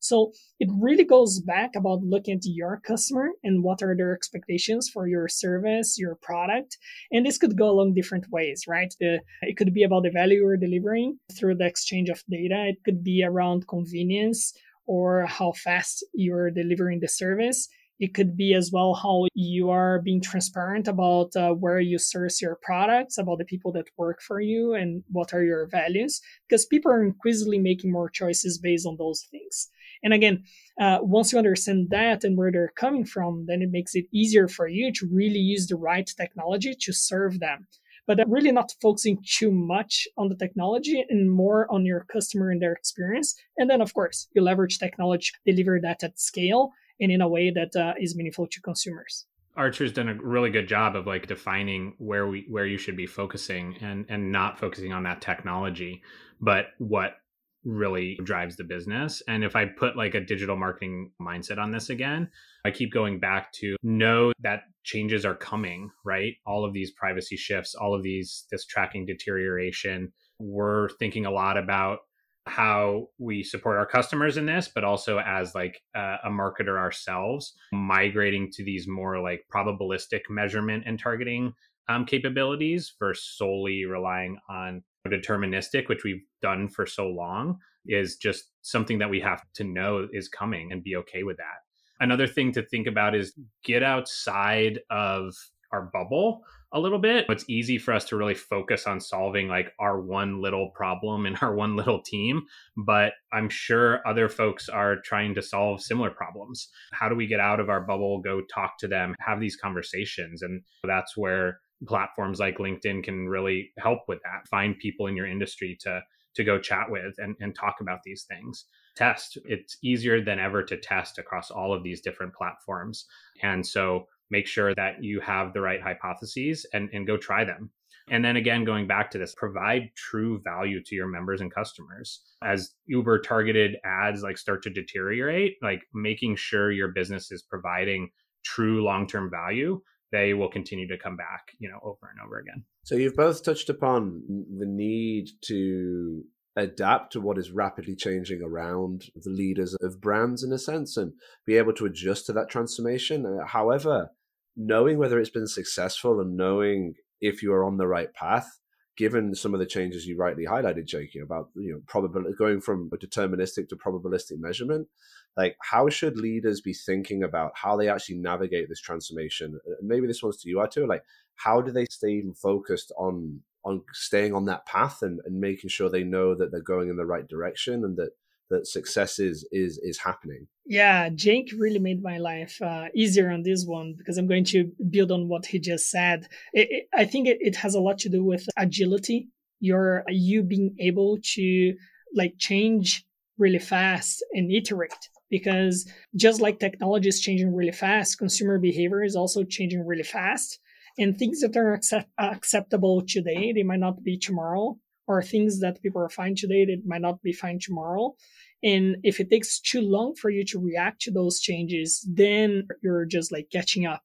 So 0.03 0.33
it 0.59 0.69
really 0.79 1.05
goes 1.05 1.39
back 1.39 1.71
about 1.75 2.03
looking 2.03 2.35
at 2.35 2.43
your 2.43 2.81
customer 2.83 3.29
and 3.43 3.63
what 3.63 3.81
are 3.81 3.95
their 3.95 4.13
expectations 4.13 4.89
for 4.89 5.07
your 5.07 5.29
service, 5.29 5.97
your 5.97 6.15
product. 6.15 6.77
And 7.11 7.25
this 7.25 7.37
could 7.37 7.57
go 7.57 7.69
along 7.69 7.93
different 7.93 8.29
ways, 8.29 8.65
right? 8.67 8.93
The, 8.99 9.21
it 9.43 9.55
could 9.55 9.73
be 9.73 9.83
about 9.83 10.03
the 10.03 10.11
value 10.11 10.39
you're 10.39 10.57
delivering 10.57 11.19
through 11.31 11.55
the 11.55 11.65
exchange 11.65 12.09
of 12.09 12.21
data. 12.29 12.67
It 12.67 12.83
could 12.83 13.01
be 13.03 13.23
around 13.23 13.67
convenience 13.69 14.53
or 14.85 15.25
how 15.25 15.53
fast 15.53 16.05
you're 16.13 16.51
delivering 16.51 16.99
the 16.99 17.07
service. 17.07 17.69
It 17.99 18.13
could 18.13 18.35
be 18.35 18.53
as 18.53 18.71
well 18.73 18.95
how 18.95 19.27
you 19.33 19.69
are 19.69 20.01
being 20.01 20.19
transparent 20.19 20.89
about 20.89 21.33
uh, 21.37 21.51
where 21.51 21.79
you 21.79 21.97
source 21.97 22.41
your 22.41 22.57
products, 22.61 23.17
about 23.17 23.37
the 23.37 23.45
people 23.45 23.71
that 23.73 23.87
work 23.97 24.21
for 24.21 24.41
you, 24.41 24.73
and 24.73 25.03
what 25.09 25.33
are 25.33 25.43
your 25.43 25.67
values. 25.67 26.19
Because 26.49 26.65
people 26.65 26.91
are 26.91 27.03
increasingly 27.03 27.59
making 27.59 27.91
more 27.91 28.09
choices 28.09 28.57
based 28.57 28.85
on 28.85 28.97
those 28.97 29.25
things. 29.31 29.69
And 30.03 30.13
again, 30.13 30.43
uh, 30.79 30.99
once 31.01 31.31
you 31.31 31.37
understand 31.37 31.89
that 31.91 32.23
and 32.23 32.37
where 32.37 32.51
they're 32.51 32.73
coming 32.75 33.05
from, 33.05 33.45
then 33.47 33.61
it 33.61 33.71
makes 33.71 33.95
it 33.95 34.05
easier 34.11 34.47
for 34.47 34.67
you 34.67 34.91
to 34.93 35.09
really 35.11 35.39
use 35.39 35.67
the 35.67 35.75
right 35.75 36.09
technology 36.17 36.75
to 36.81 36.93
serve 36.93 37.39
them. 37.39 37.67
But 38.05 38.19
really 38.27 38.51
not 38.51 38.73
focusing 38.81 39.23
too 39.25 39.49
much 39.49 40.09
on 40.17 40.27
the 40.27 40.35
technology 40.35 41.05
and 41.09 41.31
more 41.31 41.71
on 41.71 41.85
your 41.85 42.05
customer 42.11 42.51
and 42.51 42.61
their 42.61 42.73
experience. 42.73 43.33
And 43.57 43.69
then, 43.69 43.79
of 43.79 43.93
course, 43.93 44.27
you 44.35 44.41
leverage 44.41 44.77
technology, 44.77 45.31
deliver 45.45 45.79
that 45.79 46.03
at 46.03 46.19
scale 46.19 46.73
and 46.99 47.13
in 47.13 47.21
a 47.21 47.29
way 47.29 47.49
that 47.51 47.73
uh, 47.77 47.93
is 47.97 48.13
meaningful 48.13 48.47
to 48.47 48.61
consumers. 48.61 49.25
Artur's 49.55 49.93
done 49.93 50.09
a 50.09 50.15
really 50.15 50.49
good 50.49 50.67
job 50.67 50.95
of 50.95 51.05
like 51.05 51.27
defining 51.27 51.93
where 51.97 52.27
we 52.27 52.45
where 52.49 52.65
you 52.65 52.77
should 52.77 52.97
be 52.97 53.05
focusing 53.05 53.77
and 53.81 54.05
and 54.09 54.31
not 54.31 54.59
focusing 54.59 54.91
on 54.91 55.03
that 55.03 55.21
technology, 55.21 56.01
but 56.41 56.67
what 56.79 57.17
really 57.65 58.19
drives 58.23 58.55
the 58.55 58.63
business. 58.63 59.21
And 59.27 59.43
if 59.43 59.55
I 59.55 59.65
put 59.65 59.95
like 59.95 60.15
a 60.15 60.21
digital 60.21 60.55
marketing 60.55 61.11
mindset 61.21 61.57
on 61.57 61.71
this 61.71 61.89
again, 61.89 62.29
I 62.65 62.71
keep 62.71 62.93
going 62.93 63.19
back 63.19 63.51
to 63.53 63.75
know 63.83 64.33
that 64.41 64.63
changes 64.83 65.25
are 65.25 65.35
coming, 65.35 65.89
right? 66.05 66.33
All 66.45 66.65
of 66.65 66.73
these 66.73 66.91
privacy 66.91 67.37
shifts, 67.37 67.75
all 67.75 67.95
of 67.95 68.03
these, 68.03 68.45
this 68.51 68.65
tracking 68.65 69.05
deterioration. 69.05 70.11
We're 70.39 70.89
thinking 70.99 71.25
a 71.25 71.31
lot 71.31 71.57
about 71.57 71.99
how 72.45 73.07
we 73.17 73.41
support 73.43 73.77
our 73.77 73.85
customers 73.85 74.35
in 74.35 74.45
this, 74.45 74.69
but 74.73 74.83
also 74.83 75.19
as 75.19 75.55
like 75.55 75.81
a, 75.95 76.15
a 76.25 76.29
marketer 76.29 76.77
ourselves, 76.77 77.53
migrating 77.71 78.51
to 78.51 78.63
these 78.63 78.87
more 78.87 79.21
like 79.21 79.45
probabilistic 79.53 80.21
measurement 80.29 80.83
and 80.85 80.99
targeting 80.99 81.53
um, 81.89 82.05
capabilities 82.05 82.93
versus 82.99 83.25
solely 83.37 83.85
relying 83.85 84.37
on 84.49 84.83
deterministic, 85.09 85.89
which 85.89 86.03
we've 86.03 86.23
done 86.41 86.67
for 86.67 86.85
so 86.85 87.07
long, 87.07 87.59
is 87.85 88.15
just 88.15 88.45
something 88.61 88.99
that 88.99 89.09
we 89.09 89.19
have 89.19 89.43
to 89.55 89.63
know 89.63 90.07
is 90.11 90.29
coming 90.29 90.71
and 90.71 90.83
be 90.83 90.95
okay 90.95 91.23
with 91.23 91.37
that. 91.37 91.63
Another 91.99 92.27
thing 92.27 92.51
to 92.53 92.63
think 92.63 92.87
about 92.87 93.15
is 93.15 93.33
get 93.63 93.83
outside 93.83 94.79
of 94.89 95.33
our 95.71 95.89
bubble 95.93 96.41
a 96.71 96.79
little 96.79 96.99
bit. 96.99 97.25
It's 97.29 97.45
easy 97.47 97.77
for 97.77 97.93
us 97.93 98.05
to 98.05 98.15
really 98.15 98.33
focus 98.33 98.87
on 98.87 98.99
solving 98.99 99.47
like 99.47 99.71
our 99.79 100.01
one 100.01 100.41
little 100.41 100.71
problem 100.71 101.25
in 101.25 101.35
our 101.37 101.53
one 101.63 101.75
little 101.75 102.01
team, 102.01 102.43
but 102.75 103.13
I'm 103.31 103.49
sure 103.49 104.05
other 104.07 104.27
folks 104.27 104.69
are 104.69 104.97
trying 105.03 105.35
to 105.35 105.41
solve 105.41 105.81
similar 105.81 106.09
problems. 106.09 106.69
How 106.91 107.09
do 107.09 107.15
we 107.15 107.27
get 107.27 107.39
out 107.39 107.59
of 107.59 107.69
our 107.69 107.81
bubble, 107.81 108.21
go 108.21 108.41
talk 108.53 108.77
to 108.79 108.87
them, 108.87 109.15
have 109.19 109.39
these 109.39 109.55
conversations? 109.55 110.41
And 110.41 110.61
that's 110.83 111.15
where 111.15 111.59
platforms 111.85 112.39
like 112.39 112.57
LinkedIn 112.57 113.03
can 113.03 113.27
really 113.27 113.71
help 113.77 113.99
with 114.07 114.19
that. 114.23 114.47
Find 114.49 114.77
people 114.77 115.07
in 115.07 115.15
your 115.15 115.27
industry 115.27 115.77
to 115.81 116.01
to 116.35 116.43
go 116.43 116.59
chat 116.59 116.89
with 116.89 117.13
and, 117.19 117.35
and 117.39 117.53
talk 117.53 117.75
about 117.79 117.99
these 118.03 118.23
things. 118.23 118.65
Test. 118.95 119.37
It's 119.45 119.77
easier 119.83 120.23
than 120.23 120.39
ever 120.39 120.63
to 120.63 120.77
test 120.77 121.19
across 121.19 121.51
all 121.51 121.73
of 121.73 121.83
these 121.83 122.01
different 122.01 122.33
platforms. 122.33 123.05
And 123.41 123.65
so 123.65 124.07
make 124.31 124.47
sure 124.47 124.73
that 124.75 125.03
you 125.03 125.19
have 125.19 125.53
the 125.53 125.61
right 125.61 125.81
hypotheses 125.81 126.65
and, 126.73 126.89
and 126.91 127.05
go 127.05 127.17
try 127.17 127.43
them. 127.43 127.69
And 128.09 128.25
then 128.25 128.35
again, 128.35 128.65
going 128.65 128.87
back 128.87 129.11
to 129.11 129.17
this, 129.17 129.33
provide 129.35 129.91
true 129.95 130.41
value 130.43 130.81
to 130.83 130.95
your 130.95 131.07
members 131.07 131.39
and 131.39 131.53
customers. 131.53 132.21
As 132.43 132.71
Uber 132.87 133.19
targeted 133.19 133.77
ads 133.85 134.23
like 134.23 134.37
start 134.37 134.61
to 134.63 134.69
deteriorate, 134.69 135.57
like 135.61 135.83
making 135.93 136.35
sure 136.35 136.71
your 136.71 136.89
business 136.89 137.31
is 137.31 137.43
providing 137.43 138.09
true 138.43 138.83
long-term 138.83 139.29
value 139.29 139.79
they 140.13 140.33
will 140.35 140.49
continue 140.49 140.87
to 140.87 140.97
come 140.97 141.17
back, 141.17 141.53
you 141.59 141.67
know, 141.67 141.79
over 141.81 142.09
and 142.09 142.21
over 142.23 142.37
again. 142.37 142.63
So 142.83 142.95
you've 142.95 143.15
both 143.15 143.43
touched 143.43 143.67
upon 143.67 144.21
the 144.59 144.67
need 144.67 145.29
to 145.45 146.23
adapt 146.55 147.13
to 147.13 147.19
what 147.19 147.39
is 147.39 147.49
rapidly 147.49 147.95
changing 147.95 148.43
around 148.43 149.05
the 149.15 149.31
leaders 149.31 149.75
of 149.81 149.99
brands 149.99 150.43
in 150.43 150.53
a 150.53 150.59
sense 150.59 150.97
and 150.97 151.13
be 151.47 151.57
able 151.57 151.73
to 151.73 151.87
adjust 151.87 152.27
to 152.27 152.33
that 152.33 152.47
transformation. 152.47 153.25
Uh, 153.25 153.47
however, 153.47 154.11
knowing 154.55 154.99
whether 154.99 155.19
it's 155.19 155.31
been 155.31 155.47
successful 155.47 156.21
and 156.21 156.37
knowing 156.37 156.93
if 157.19 157.41
you 157.41 157.51
are 157.51 157.63
on 157.63 157.77
the 157.77 157.87
right 157.87 158.13
path, 158.13 158.59
given 158.95 159.33
some 159.33 159.55
of 159.55 159.59
the 159.59 159.65
changes 159.65 160.05
you 160.05 160.15
rightly 160.15 160.45
highlighted, 160.45 160.85
Jake, 160.85 161.09
about 161.23 161.49
you 161.55 161.71
know 161.71 161.81
probability 161.87 162.35
going 162.37 162.61
from 162.61 162.87
a 162.93 162.97
deterministic 162.97 163.67
to 163.69 163.75
probabilistic 163.75 164.37
measurement, 164.37 164.87
like 165.35 165.57
how 165.61 165.89
should 165.89 166.17
leaders 166.17 166.61
be 166.61 166.73
thinking 166.73 167.23
about 167.23 167.53
how 167.55 167.75
they 167.75 167.89
actually 167.89 168.17
navigate 168.17 168.69
this 168.69 168.79
transformation? 168.79 169.59
Maybe 169.81 170.07
this 170.07 170.21
one's 170.21 170.37
to 170.37 170.49
you 170.49 170.65
too 170.71 170.87
like 170.87 171.03
how 171.35 171.61
do 171.61 171.71
they 171.71 171.85
stay 171.85 172.11
even 172.11 172.33
focused 172.33 172.91
on 172.97 173.41
on 173.65 173.81
staying 173.93 174.33
on 174.33 174.45
that 174.45 174.65
path 174.65 175.01
and, 175.01 175.21
and 175.25 175.39
making 175.39 175.69
sure 175.69 175.89
they 175.89 176.03
know 176.03 176.35
that 176.35 176.51
they're 176.51 176.61
going 176.61 176.89
in 176.89 176.97
the 176.97 177.05
right 177.05 177.27
direction 177.27 177.85
and 177.85 177.97
that 177.97 178.11
that 178.49 178.67
success 178.67 179.19
is 179.19 179.47
is 179.51 179.79
is 179.79 179.97
happening? 179.99 180.47
Yeah 180.65 181.09
jake 181.09 181.51
really 181.57 181.79
made 181.79 182.03
my 182.03 182.17
life 182.19 182.61
uh, 182.61 182.85
easier 182.95 183.31
on 183.31 183.41
this 183.43 183.65
one 183.65 183.95
because 183.97 184.17
i'm 184.17 184.27
going 184.27 184.45
to 184.45 184.71
build 184.89 185.11
on 185.11 185.27
what 185.27 185.47
he 185.47 185.59
just 185.59 185.89
said. 185.89 186.27
It, 186.53 186.67
it, 186.69 186.83
i 186.93 187.05
think 187.05 187.27
it, 187.27 187.37
it 187.41 187.55
has 187.55 187.73
a 187.73 187.81
lot 187.81 187.97
to 187.99 188.09
do 188.09 188.23
with 188.23 188.47
agility. 188.57 189.29
Your 189.59 190.03
you 190.09 190.43
being 190.43 190.75
able 190.79 191.17
to 191.35 191.73
like 192.13 192.35
change 192.37 193.05
really 193.37 193.59
fast 193.59 194.23
and 194.33 194.51
iterate 194.51 195.09
because 195.29 195.89
just 196.15 196.41
like 196.41 196.59
technology 196.59 197.09
is 197.09 197.21
changing 197.21 197.53
really 197.53 197.71
fast, 197.71 198.17
consumer 198.17 198.59
behavior 198.59 199.03
is 199.03 199.15
also 199.15 199.43
changing 199.43 199.85
really 199.85 200.03
fast. 200.03 200.59
And 200.97 201.17
things 201.17 201.41
that 201.41 201.57
are 201.57 201.73
accept- 201.73 202.11
acceptable 202.19 203.03
today, 203.07 203.51
they 203.51 203.63
might 203.63 203.79
not 203.79 204.03
be 204.03 204.17
tomorrow, 204.17 204.77
or 205.07 205.21
things 205.21 205.59
that 205.59 205.81
people 205.81 206.01
are 206.01 206.09
fine 206.09 206.35
today, 206.35 206.65
they 206.65 206.77
might 206.85 207.01
not 207.01 207.21
be 207.21 207.33
fine 207.33 207.59
tomorrow. 207.59 208.15
And 208.63 208.97
if 209.03 209.19
it 209.19 209.29
takes 209.29 209.59
too 209.59 209.81
long 209.81 210.15
for 210.15 210.29
you 210.29 210.45
to 210.45 210.59
react 210.59 211.01
to 211.01 211.11
those 211.11 211.39
changes, 211.39 212.07
then 212.09 212.67
you're 212.81 213.05
just 213.05 213.31
like 213.31 213.49
catching 213.51 213.85
up. 213.85 214.01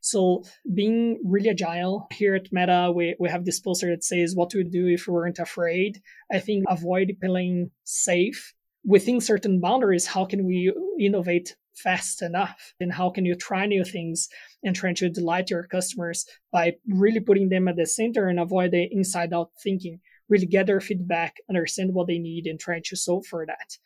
So 0.00 0.44
being 0.72 1.20
really 1.24 1.50
agile 1.50 2.06
here 2.12 2.36
at 2.36 2.52
Meta, 2.52 2.92
we, 2.94 3.16
we 3.18 3.28
have 3.28 3.44
this 3.44 3.58
poster 3.58 3.90
that 3.90 4.04
says 4.04 4.36
what 4.36 4.50
to 4.50 4.62
do 4.62 4.86
if 4.86 5.08
we 5.08 5.14
weren't 5.14 5.40
afraid. 5.40 6.00
I 6.30 6.38
think 6.38 6.64
avoid 6.68 7.16
playing 7.20 7.70
safe 7.82 8.54
within 8.86 9.20
certain 9.20 9.60
boundaries, 9.60 10.06
how 10.06 10.24
can 10.24 10.46
we 10.46 10.72
innovate 10.98 11.56
fast 11.74 12.22
enough? 12.22 12.74
And 12.80 12.92
how 12.92 13.10
can 13.10 13.26
you 13.26 13.34
try 13.34 13.66
new 13.66 13.84
things 13.84 14.28
and 14.62 14.74
try 14.74 14.92
to 14.94 15.10
delight 15.10 15.50
your 15.50 15.64
customers 15.64 16.24
by 16.52 16.76
really 16.88 17.20
putting 17.20 17.48
them 17.48 17.68
at 17.68 17.76
the 17.76 17.86
center 17.86 18.28
and 18.28 18.40
avoid 18.40 18.70
the 18.70 18.88
inside 18.90 19.34
out 19.34 19.50
thinking? 19.62 20.00
Really 20.28 20.46
gather 20.46 20.80
feedback, 20.80 21.36
understand 21.48 21.94
what 21.94 22.06
they 22.06 22.18
need, 22.18 22.46
and 22.46 22.58
try 22.58 22.80
to 22.84 22.96
solve 22.96 23.26
for 23.26 23.46
that. 23.46 23.76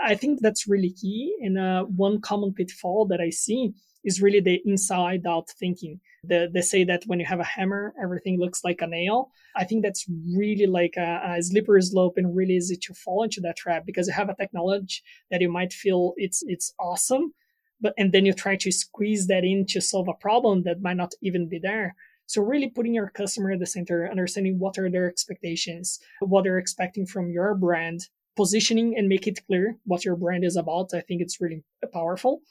I 0.00 0.14
think 0.14 0.40
that's 0.40 0.68
really 0.68 0.90
key. 0.92 1.36
And 1.40 1.58
uh, 1.58 1.84
one 1.84 2.20
common 2.20 2.52
pitfall 2.54 3.06
that 3.06 3.20
I 3.20 3.30
see 3.30 3.72
is 4.04 4.22
really 4.22 4.40
the 4.40 4.60
inside 4.64 5.26
out 5.26 5.48
thinking. 5.58 6.00
The, 6.24 6.50
they 6.52 6.62
say 6.62 6.84
that 6.84 7.04
when 7.06 7.20
you 7.20 7.26
have 7.26 7.40
a 7.40 7.44
hammer, 7.44 7.94
everything 8.02 8.38
looks 8.38 8.64
like 8.64 8.80
a 8.80 8.86
nail. 8.86 9.30
I 9.56 9.64
think 9.64 9.82
that's 9.82 10.06
really 10.36 10.66
like 10.66 10.94
a, 10.96 11.36
a 11.36 11.42
slippery 11.42 11.82
slope 11.82 12.14
and 12.16 12.34
really 12.34 12.56
easy 12.56 12.76
to 12.76 12.94
fall 12.94 13.22
into 13.22 13.40
that 13.42 13.56
trap 13.56 13.84
because 13.86 14.06
you 14.06 14.14
have 14.14 14.28
a 14.28 14.34
technology 14.34 15.02
that 15.30 15.40
you 15.40 15.50
might 15.50 15.72
feel 15.72 16.14
it's 16.16 16.42
it's 16.46 16.72
awesome, 16.78 17.32
but 17.80 17.94
and 17.98 18.12
then 18.12 18.24
you 18.26 18.32
try 18.32 18.56
to 18.56 18.72
squeeze 18.72 19.26
that 19.26 19.44
in 19.44 19.66
to 19.66 19.80
solve 19.80 20.08
a 20.08 20.14
problem 20.14 20.62
that 20.62 20.82
might 20.82 20.96
not 20.96 21.12
even 21.22 21.48
be 21.48 21.58
there. 21.58 21.94
So 22.28 22.42
really 22.42 22.68
putting 22.68 22.92
your 22.92 23.08
customer 23.08 23.52
at 23.52 23.58
the 23.58 23.66
center, 23.66 24.06
understanding 24.08 24.58
what 24.58 24.78
are 24.78 24.90
their 24.90 25.08
expectations, 25.08 25.98
what 26.20 26.44
they're 26.44 26.58
expecting 26.58 27.06
from 27.06 27.30
your 27.30 27.54
brand, 27.54 28.02
positioning 28.36 28.94
and 28.98 29.08
make 29.08 29.26
it 29.26 29.40
clear 29.46 29.78
what 29.86 30.04
your 30.04 30.14
brand 30.14 30.44
is 30.44 30.54
about. 30.54 30.90
I 30.92 31.00
think 31.00 31.22
it's 31.22 31.40
really 31.40 31.64
powerful. 31.90 32.42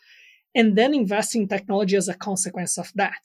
And 0.55 0.75
then 0.75 0.95
investing 0.95 1.43
in 1.43 1.47
technology 1.47 1.95
as 1.95 2.07
a 2.07 2.15
consequence 2.15 2.79
of 2.79 2.91
that. 2.95 3.21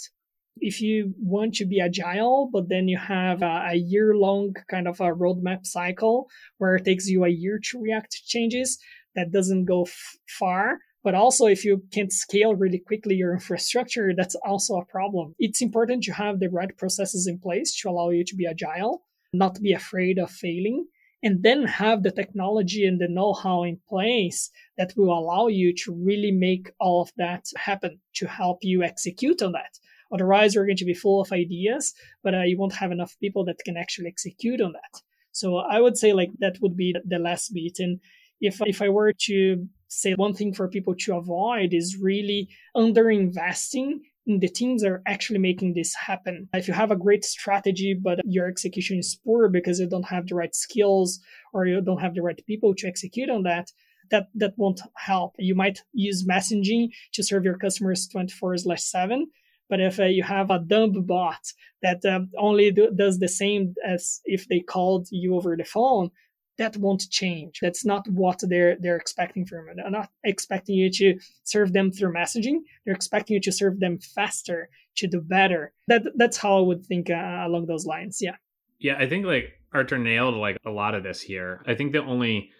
If 0.59 0.83
you 0.83 1.15
want 1.19 1.55
to 1.55 1.65
be 1.65 1.81
agile, 1.81 2.51
but 2.53 2.69
then 2.69 2.87
you 2.87 2.99
have 2.99 3.41
a, 3.41 3.71
a 3.71 3.77
year 3.77 4.15
long 4.15 4.55
kind 4.71 4.87
of 4.87 5.01
a 5.01 5.15
roadmap 5.15 5.65
cycle 5.65 6.29
where 6.59 6.77
it 6.77 6.85
takes 6.85 7.09
you 7.09 7.25
a 7.25 7.31
year 7.31 7.59
to 7.71 7.81
react 7.81 8.13
to 8.13 8.19
changes, 8.27 8.79
that 9.15 9.33
doesn't 9.33 9.65
go 9.65 9.85
f- 9.85 10.17
far 10.39 10.79
but 11.05 11.15
also, 11.15 11.47
if 11.47 11.65
you 11.65 11.83
can't 11.93 12.13
scale 12.13 12.55
really 12.55 12.79
quickly 12.79 13.17
your 13.17 13.33
infrastructure, 13.41 14.13
that's 14.17 14.37
also 14.37 14.77
a 14.77 14.85
problem. 14.85 15.35
It's 15.39 15.63
important 15.63 16.05
to 16.05 16.13
have 16.13 16.41
the 16.41 16.49
right 16.49 16.77
processes 16.77 17.27
in 17.27 17.39
place 17.39 17.75
to 17.81 17.89
allow 17.91 18.11
you 18.11 18.25
to 18.25 18.37
be 18.37 18.47
agile, 18.47 19.03
not 19.33 19.61
be 19.61 19.73
afraid 19.73 20.19
of 20.19 20.31
failing, 20.31 20.87
and 21.23 21.43
then 21.43 21.65
have 21.65 22.03
the 22.03 22.11
technology 22.11 22.85
and 22.85 23.01
the 23.01 23.09
know 23.09 23.33
how 23.33 23.63
in 23.63 23.79
place 23.89 24.51
that 24.77 24.93
will 24.97 25.17
allow 25.17 25.47
you 25.47 25.73
to 25.85 25.95
really 25.95 26.33
make 26.33 26.71
all 26.81 27.03
of 27.03 27.13
that 27.17 27.47
happen 27.57 28.01
to 28.15 28.27
help 28.27 28.59
you 28.63 28.83
execute 28.83 29.41
on 29.43 29.53
that. 29.53 29.79
Otherwise, 30.13 30.55
you're 30.55 30.67
going 30.67 30.77
to 30.77 30.85
be 30.85 30.95
full 30.95 31.21
of 31.21 31.33
ideas, 31.33 31.95
but 32.23 32.35
uh, 32.35 32.43
you 32.43 32.59
won't 32.59 32.75
have 32.75 32.93
enough 32.93 33.17
people 33.21 33.45
that 33.45 33.59
can 33.65 33.77
actually 33.77 34.09
execute 34.09 34.61
on 34.61 34.73
that. 34.73 35.01
So 35.31 35.57
I 35.57 35.81
would 35.81 35.97
say 35.97 36.13
like 36.13 36.31
that 36.41 36.59
would 36.61 36.77
be 36.77 36.95
the 37.05 37.19
last 37.19 37.55
bit. 37.55 37.79
And 37.79 38.01
if 38.41 38.61
if 38.67 38.83
I 38.83 38.91
were 38.91 39.13
to 39.13 39.67
say 39.93 40.15
one 40.15 40.35
thing 40.35 40.55
for 40.55 40.69
people 40.69 40.95
to 41.01 41.17
avoid 41.17 41.75
is 41.75 41.99
really 42.01 42.49
underinvesting 42.77 44.01
in 44.27 44.39
the 44.39 44.49
teams 44.49 44.83
that 44.83 44.91
are 44.91 45.03
actually 45.07 45.39
making 45.39 45.75
this 45.75 45.95
happen. 45.95 46.49
If 46.55 46.69
you 46.69 46.75
have 46.75 46.91
a 46.91 46.97
great 46.97 47.25
strategy, 47.25 47.95
but 47.95 48.21
your 48.25 48.47
execution 48.47 48.99
is 48.99 49.19
poor 49.25 49.49
because 49.49 49.81
you 49.81 49.89
don't 49.89 50.07
have 50.07 50.29
the 50.29 50.37
right 50.37 50.55
skills 50.55 51.21
or 51.53 51.67
you 51.67 51.81
don't 51.81 52.01
have 52.01 52.15
the 52.15 52.23
right 52.23 52.41
people 52.47 52.75
to 52.77 52.87
execute 52.87 53.31
on 53.31 53.43
that, 53.43 53.71
that, 54.11 54.29
that 54.37 54.55
won't 54.57 54.81
help. 54.97 55.35
You 55.39 55.55
might 55.55 55.83
use 55.93 56.25
messaging 56.25 56.91
to 57.13 57.23
serve 57.23 57.45
your 57.45 57.59
customers 57.59 58.07
24 58.09 58.59
slash 58.59 58.83
7. 58.83 59.27
But 59.69 59.81
if 59.81 59.99
uh, 59.99 60.05
you 60.05 60.23
have 60.23 60.51
a 60.51 60.59
dumb 60.59 61.03
bot 61.03 61.53
that 61.83 62.05
um, 62.05 62.31
only 62.39 62.71
do, 62.71 62.91
does 62.95 63.19
the 63.19 63.29
same 63.29 63.75
as 63.85 64.21
if 64.25 64.47
they 64.49 64.61
called 64.61 65.09
you 65.11 65.35
over 65.35 65.57
the 65.57 65.65
phone, 65.65 66.11
that 66.59 66.77
won't 66.77 67.09
change. 67.11 67.59
That's 67.61 67.85
not 67.85 68.07
what 68.09 68.41
they're 68.43 68.77
they're 68.79 68.97
expecting 68.97 69.47
from 69.47 69.69
you. 69.69 69.75
They're 69.77 69.91
not 69.91 70.11
expecting 70.25 70.77
you 70.77 70.91
to 70.91 71.19
serve 71.45 71.73
them 71.73 71.91
through 71.91 72.13
messaging. 72.13 72.61
They're 72.85 72.95
expecting 72.95 73.35
you 73.35 73.41
to 73.41 73.53
serve 73.53 73.81
them 73.81 73.99
faster, 73.99 74.69
to 74.97 75.07
do 75.07 75.21
better. 75.21 75.73
That 75.89 76.03
that's 76.17 76.37
how 76.37 76.59
I 76.59 76.61
would 76.61 76.85
think 76.85 77.11
uh, 77.11 77.43
along 77.45 77.67
those 77.67 77.87
lines. 77.87 78.19
Yeah. 78.21 78.37
Yeah, 78.79 78.97
I 78.99 79.09
think 79.09 79.25
like 79.25 79.53
Artur 79.73 79.99
nailed 79.99 80.35
like 80.35 80.59
a 80.67 80.71
lot 80.71 80.95
of 80.95 81.03
this 81.05 81.21
here. 81.21 81.63
I 81.67 81.75
think 81.75 81.93
the 81.93 82.03
only 82.03 82.51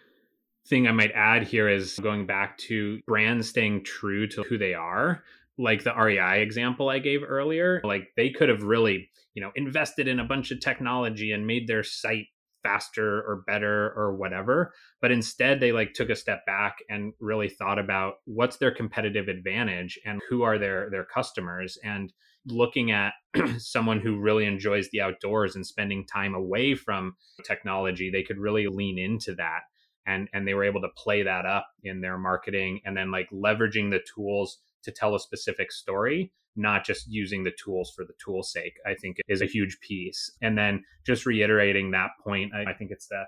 thing 0.69 0.87
I 0.87 0.93
might 0.93 1.13
add 1.15 1.43
here 1.43 1.69
is 1.69 1.99
going 1.99 2.27
back 2.27 2.57
to 2.59 3.01
brands 3.07 3.49
staying 3.49 3.85
true 3.85 4.29
to 4.29 4.43
who 4.45 4.57
they 4.57 4.75
are. 4.75 5.25
Like 5.59 5.85
the 5.85 5.95
REI 5.95 6.43
example 6.43 6.89
I 6.89 6.99
gave 6.99 7.21
earlier, 7.27 7.81
like 7.85 8.09
they 8.17 8.31
could 8.31 8.49
have 8.49 8.63
really, 8.63 9.11
you 9.35 9.43
know, 9.43 9.51
invested 9.55 10.09
in 10.09 10.19
a 10.19 10.25
bunch 10.25 10.51
of 10.51 10.61
technology 10.61 11.33
and 11.33 11.47
made 11.47 11.67
their 11.67 11.83
site 11.83 12.29
faster 12.63 13.23
or 13.23 13.43
better 13.47 13.93
or 13.97 14.15
whatever 14.15 14.73
but 15.01 15.11
instead 15.11 15.61
they 15.61 15.73
like 15.73 15.93
took 15.95 16.11
a 16.11 16.17
step 16.17 16.45
back 16.47 16.77
and 16.89 17.13
really 17.21 17.49
thought 17.49 17.79
about 17.79 18.15
what's 18.25 18.57
their 18.57 18.71
competitive 18.71 19.29
advantage 19.29 19.99
and 20.05 20.21
who 20.29 20.43
are 20.43 20.59
their 20.59 20.89
their 20.91 21.05
customers 21.05 21.79
and 21.85 22.13
looking 22.47 22.91
at 22.91 23.13
someone 23.59 24.01
who 24.01 24.19
really 24.19 24.45
enjoys 24.47 24.89
the 24.91 25.01
outdoors 25.01 25.55
and 25.55 25.67
spending 25.67 26.05
time 26.07 26.35
away 26.35 26.75
from 26.75 27.15
technology 27.45 28.11
they 28.11 28.23
could 28.23 28.39
really 28.39 28.67
lean 28.67 28.99
into 28.99 29.35
that 29.35 29.61
and 30.07 30.29
and 30.33 30.47
they 30.47 30.55
were 30.55 30.65
able 30.65 30.81
to 30.81 30.89
play 30.97 31.23
that 31.23 31.47
up 31.47 31.67
in 31.85 32.01
their 32.01 32.19
marketing 32.19 32.81
and 32.85 32.97
then 32.97 33.11
like 33.11 33.29
leveraging 33.31 33.91
the 33.91 34.01
tools 34.15 34.59
to 34.85 34.93
tell 34.93 35.15
a 35.15 35.21
specific 35.21 35.73
story 35.73 36.33
not 36.57 36.85
just 36.85 37.11
using 37.11 37.43
the 37.43 37.53
tools 37.63 37.93
for 37.95 38.05
the 38.05 38.13
tool's 38.23 38.53
sake, 38.53 38.75
I 38.87 38.95
think 38.95 39.17
is 39.29 39.43
a 39.43 39.47
huge 39.47 39.79
piece. 39.81 40.31
And 40.43 40.57
then 40.57 40.85
just 41.07 41.27
reiterating 41.27 41.91
that 41.93 42.11
point, 42.23 42.53
I, 42.55 42.71
I 42.71 42.75
think 42.75 42.91
it's 42.91 43.09
the 43.09 43.25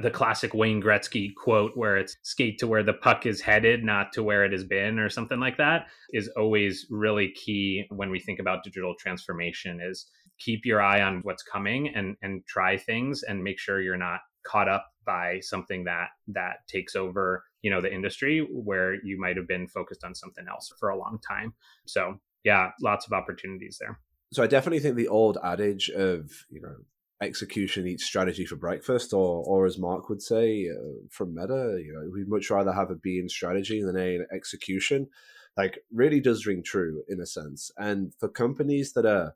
the 0.00 0.10
classic 0.10 0.54
Wayne 0.54 0.82
Gretzky 0.82 1.34
quote 1.34 1.72
where 1.74 1.98
it's 1.98 2.16
skate 2.22 2.58
to 2.58 2.66
where 2.66 2.82
the 2.82 2.94
puck 2.94 3.26
is 3.26 3.42
headed, 3.42 3.84
not 3.84 4.10
to 4.14 4.22
where 4.22 4.42
it 4.42 4.52
has 4.52 4.64
been, 4.64 4.98
or 4.98 5.10
something 5.10 5.38
like 5.38 5.58
that, 5.58 5.86
is 6.14 6.28
always 6.28 6.86
really 6.88 7.30
key 7.32 7.84
when 7.90 8.08
we 8.08 8.18
think 8.18 8.38
about 8.38 8.64
digital 8.64 8.94
transformation 8.98 9.80
is 9.82 10.06
keep 10.38 10.64
your 10.64 10.80
eye 10.80 11.02
on 11.02 11.20
what's 11.24 11.42
coming 11.42 11.94
and 11.94 12.16
and 12.22 12.42
try 12.46 12.76
things 12.76 13.22
and 13.22 13.44
make 13.44 13.58
sure 13.58 13.82
you're 13.82 13.96
not 13.98 14.20
caught 14.46 14.68
up 14.68 14.86
by 15.04 15.38
something 15.40 15.84
that 15.84 16.08
that 16.26 16.66
takes 16.68 16.96
over 16.96 17.44
you 17.62 17.70
know 17.70 17.80
the 17.80 17.92
industry 17.92 18.46
where 18.50 18.94
you 19.04 19.18
might 19.18 19.36
have 19.36 19.48
been 19.48 19.66
focused 19.66 20.04
on 20.04 20.14
something 20.14 20.44
else 20.48 20.72
for 20.78 20.90
a 20.90 20.98
long 20.98 21.18
time 21.26 21.54
so 21.86 22.18
yeah, 22.44 22.70
lots 22.80 23.06
of 23.06 23.12
opportunities 23.12 23.78
there. 23.80 23.98
So 24.32 24.42
I 24.42 24.46
definitely 24.46 24.80
think 24.80 24.96
the 24.96 25.08
old 25.08 25.38
adage 25.42 25.90
of 25.90 26.30
you 26.50 26.60
know 26.60 26.76
execution 27.20 27.86
eats 27.86 28.04
strategy 28.04 28.46
for 28.46 28.56
breakfast, 28.56 29.12
or 29.12 29.44
or 29.44 29.66
as 29.66 29.78
Mark 29.78 30.08
would 30.08 30.22
say 30.22 30.68
uh, 30.68 31.06
from 31.10 31.34
Meta, 31.34 31.80
you 31.84 31.92
know, 31.92 32.10
we'd 32.12 32.28
much 32.28 32.50
rather 32.50 32.72
have 32.72 32.90
a 32.90 32.96
B 32.96 33.18
in 33.18 33.28
strategy 33.28 33.82
than 33.82 33.96
A 33.96 34.16
in 34.16 34.26
execution. 34.32 35.08
Like 35.56 35.80
really 35.92 36.20
does 36.20 36.46
ring 36.46 36.62
true 36.64 37.02
in 37.08 37.20
a 37.20 37.26
sense. 37.26 37.70
And 37.76 38.14
for 38.18 38.28
companies 38.28 38.94
that 38.94 39.04
are 39.04 39.34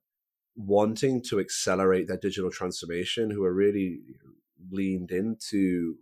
wanting 0.57 1.23
to 1.29 1.39
accelerate 1.39 2.09
their 2.09 2.17
digital 2.17 2.51
transformation, 2.51 3.31
who 3.31 3.45
are 3.45 3.53
really 3.53 4.01
leaned 4.71 5.11
into 5.11 5.97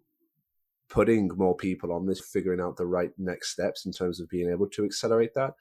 putting 0.89 1.29
more 1.37 1.57
people 1.57 1.93
on 1.93 2.07
this, 2.07 2.21
figuring 2.21 2.61
out 2.61 2.77
the 2.77 2.87
right 2.87 3.11
next 3.19 3.51
steps 3.51 3.87
in 3.87 3.93
terms 3.93 4.21
of 4.21 4.29
being 4.29 4.51
able 4.51 4.69
to 4.69 4.85
accelerate 4.85 5.35
that 5.35 5.55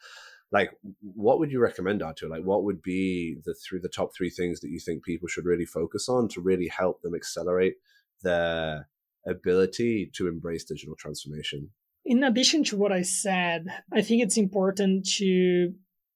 like 0.54 0.72
what 1.02 1.40
would 1.40 1.52
you 1.52 1.60
recommend 1.60 2.04
Artur? 2.04 2.30
Like 2.30 2.44
what 2.44 2.64
would 2.64 2.82
be 2.82 3.38
the 3.44 3.56
through 3.56 3.82
the 3.82 3.90
top 3.90 4.16
three 4.16 4.30
things 4.30 4.62
that 4.62 4.70
you 4.70 4.80
think 4.80 5.04
people 5.04 5.28
should 5.28 5.46
really 5.46 5.66
focus 5.66 6.08
on 6.08 6.30
to 6.30 6.42
really 6.42 6.68
help 6.68 7.02
them 7.02 7.16
accelerate 7.16 7.74
their 8.22 8.88
ability 9.28 10.12
to 10.14 10.28
embrace 10.28 10.64
digital 10.64 10.96
transformation? 10.96 11.72
In 12.06 12.24
addition 12.24 12.66
to 12.66 12.78
what 12.78 12.92
i 12.92 13.02
said 13.02 13.66
i 13.94 14.02
think 14.02 14.22
it's 14.22 14.36
important 14.36 15.08
to 15.08 15.72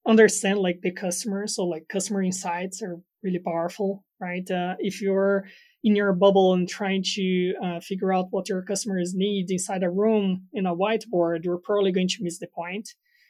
understand 0.05 0.59
like 0.59 0.81
the 0.81 0.91
customer 0.91 1.47
so 1.47 1.63
like 1.63 1.87
customer 1.87 2.21
insights 2.21 2.81
are 2.81 2.99
really 3.23 3.39
powerful 3.39 4.03
right? 4.19 4.49
Uh, 4.49 4.75
if 4.79 5.01
you're 5.01 5.45
in 5.87 5.95
your 5.95 6.13
bubble 6.13 6.53
and 6.53 6.67
trying 6.67 7.03
to 7.15 7.53
uh, 7.63 7.79
figure 7.79 8.11
out 8.15 8.27
what 8.31 8.49
your 8.49 8.61
customers 8.61 9.13
need 9.15 9.49
inside 9.49 9.83
a 9.83 9.89
room 9.89 10.27
in 10.53 10.65
a 10.65 10.75
whiteboard 10.75 11.43
you're 11.43 11.63
probably 11.67 11.91
going 11.91 12.07
to 12.07 12.23
miss 12.23 12.39
the 12.39 12.47
point 12.47 12.87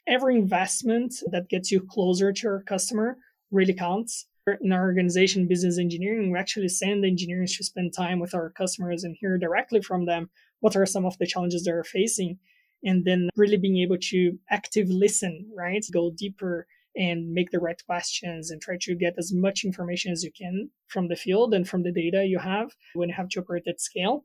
every 0.07 0.35
investment 0.35 1.13
that 1.31 1.49
gets 1.49 1.71
you 1.71 1.81
closer 1.81 2.31
to 2.31 2.41
your 2.43 2.61
customer 2.61 3.17
really 3.51 3.73
counts. 3.73 4.27
In 4.61 4.71
our 4.71 4.85
organization, 4.85 5.47
business 5.47 5.77
engineering, 5.77 6.31
we 6.31 6.39
actually 6.39 6.69
send 6.69 7.03
engineers 7.03 7.55
to 7.57 7.65
spend 7.65 7.93
time 7.93 8.19
with 8.19 8.33
our 8.33 8.49
customers 8.51 9.03
and 9.03 9.15
hear 9.19 9.37
directly 9.37 9.81
from 9.81 10.05
them 10.05 10.29
what 10.61 10.75
are 10.77 10.85
some 10.85 11.05
of 11.05 11.17
the 11.17 11.27
challenges 11.27 11.65
they're 11.65 11.83
facing. 11.83 12.39
And 12.83 13.03
then 13.03 13.29
really 13.35 13.57
being 13.57 13.79
able 13.79 13.97
to 13.97 14.39
active 14.49 14.87
listen, 14.87 15.51
right? 15.53 15.83
Go 15.91 16.11
deeper 16.11 16.65
and 16.97 17.31
make 17.31 17.51
the 17.51 17.59
right 17.59 17.81
questions 17.85 18.49
and 18.49 18.61
try 18.61 18.77
to 18.81 18.95
get 18.95 19.13
as 19.17 19.31
much 19.33 19.63
information 19.63 20.11
as 20.11 20.23
you 20.23 20.31
can 20.31 20.69
from 20.87 21.07
the 21.07 21.15
field 21.15 21.53
and 21.53 21.67
from 21.67 21.83
the 21.83 21.91
data 21.91 22.25
you 22.25 22.39
have 22.39 22.71
when 22.95 23.09
you 23.09 23.15
have 23.15 23.29
to 23.29 23.39
operate 23.39 23.67
at 23.67 23.79
scale. 23.79 24.23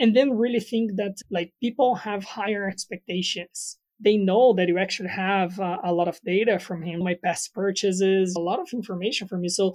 And 0.00 0.14
then 0.16 0.38
really 0.38 0.60
think 0.60 0.92
that 0.96 1.16
like 1.30 1.52
people 1.60 1.96
have 1.96 2.24
higher 2.24 2.68
expectations 2.68 3.78
they 4.00 4.16
know 4.16 4.54
that 4.54 4.68
you 4.68 4.78
actually 4.78 5.08
have 5.08 5.58
uh, 5.58 5.78
a 5.82 5.92
lot 5.92 6.08
of 6.08 6.20
data 6.24 6.58
from 6.58 6.82
him, 6.82 7.02
my 7.02 7.16
past 7.22 7.52
purchases, 7.52 8.34
a 8.36 8.40
lot 8.40 8.60
of 8.60 8.68
information 8.72 9.26
from 9.26 9.42
you. 9.42 9.48
So 9.48 9.74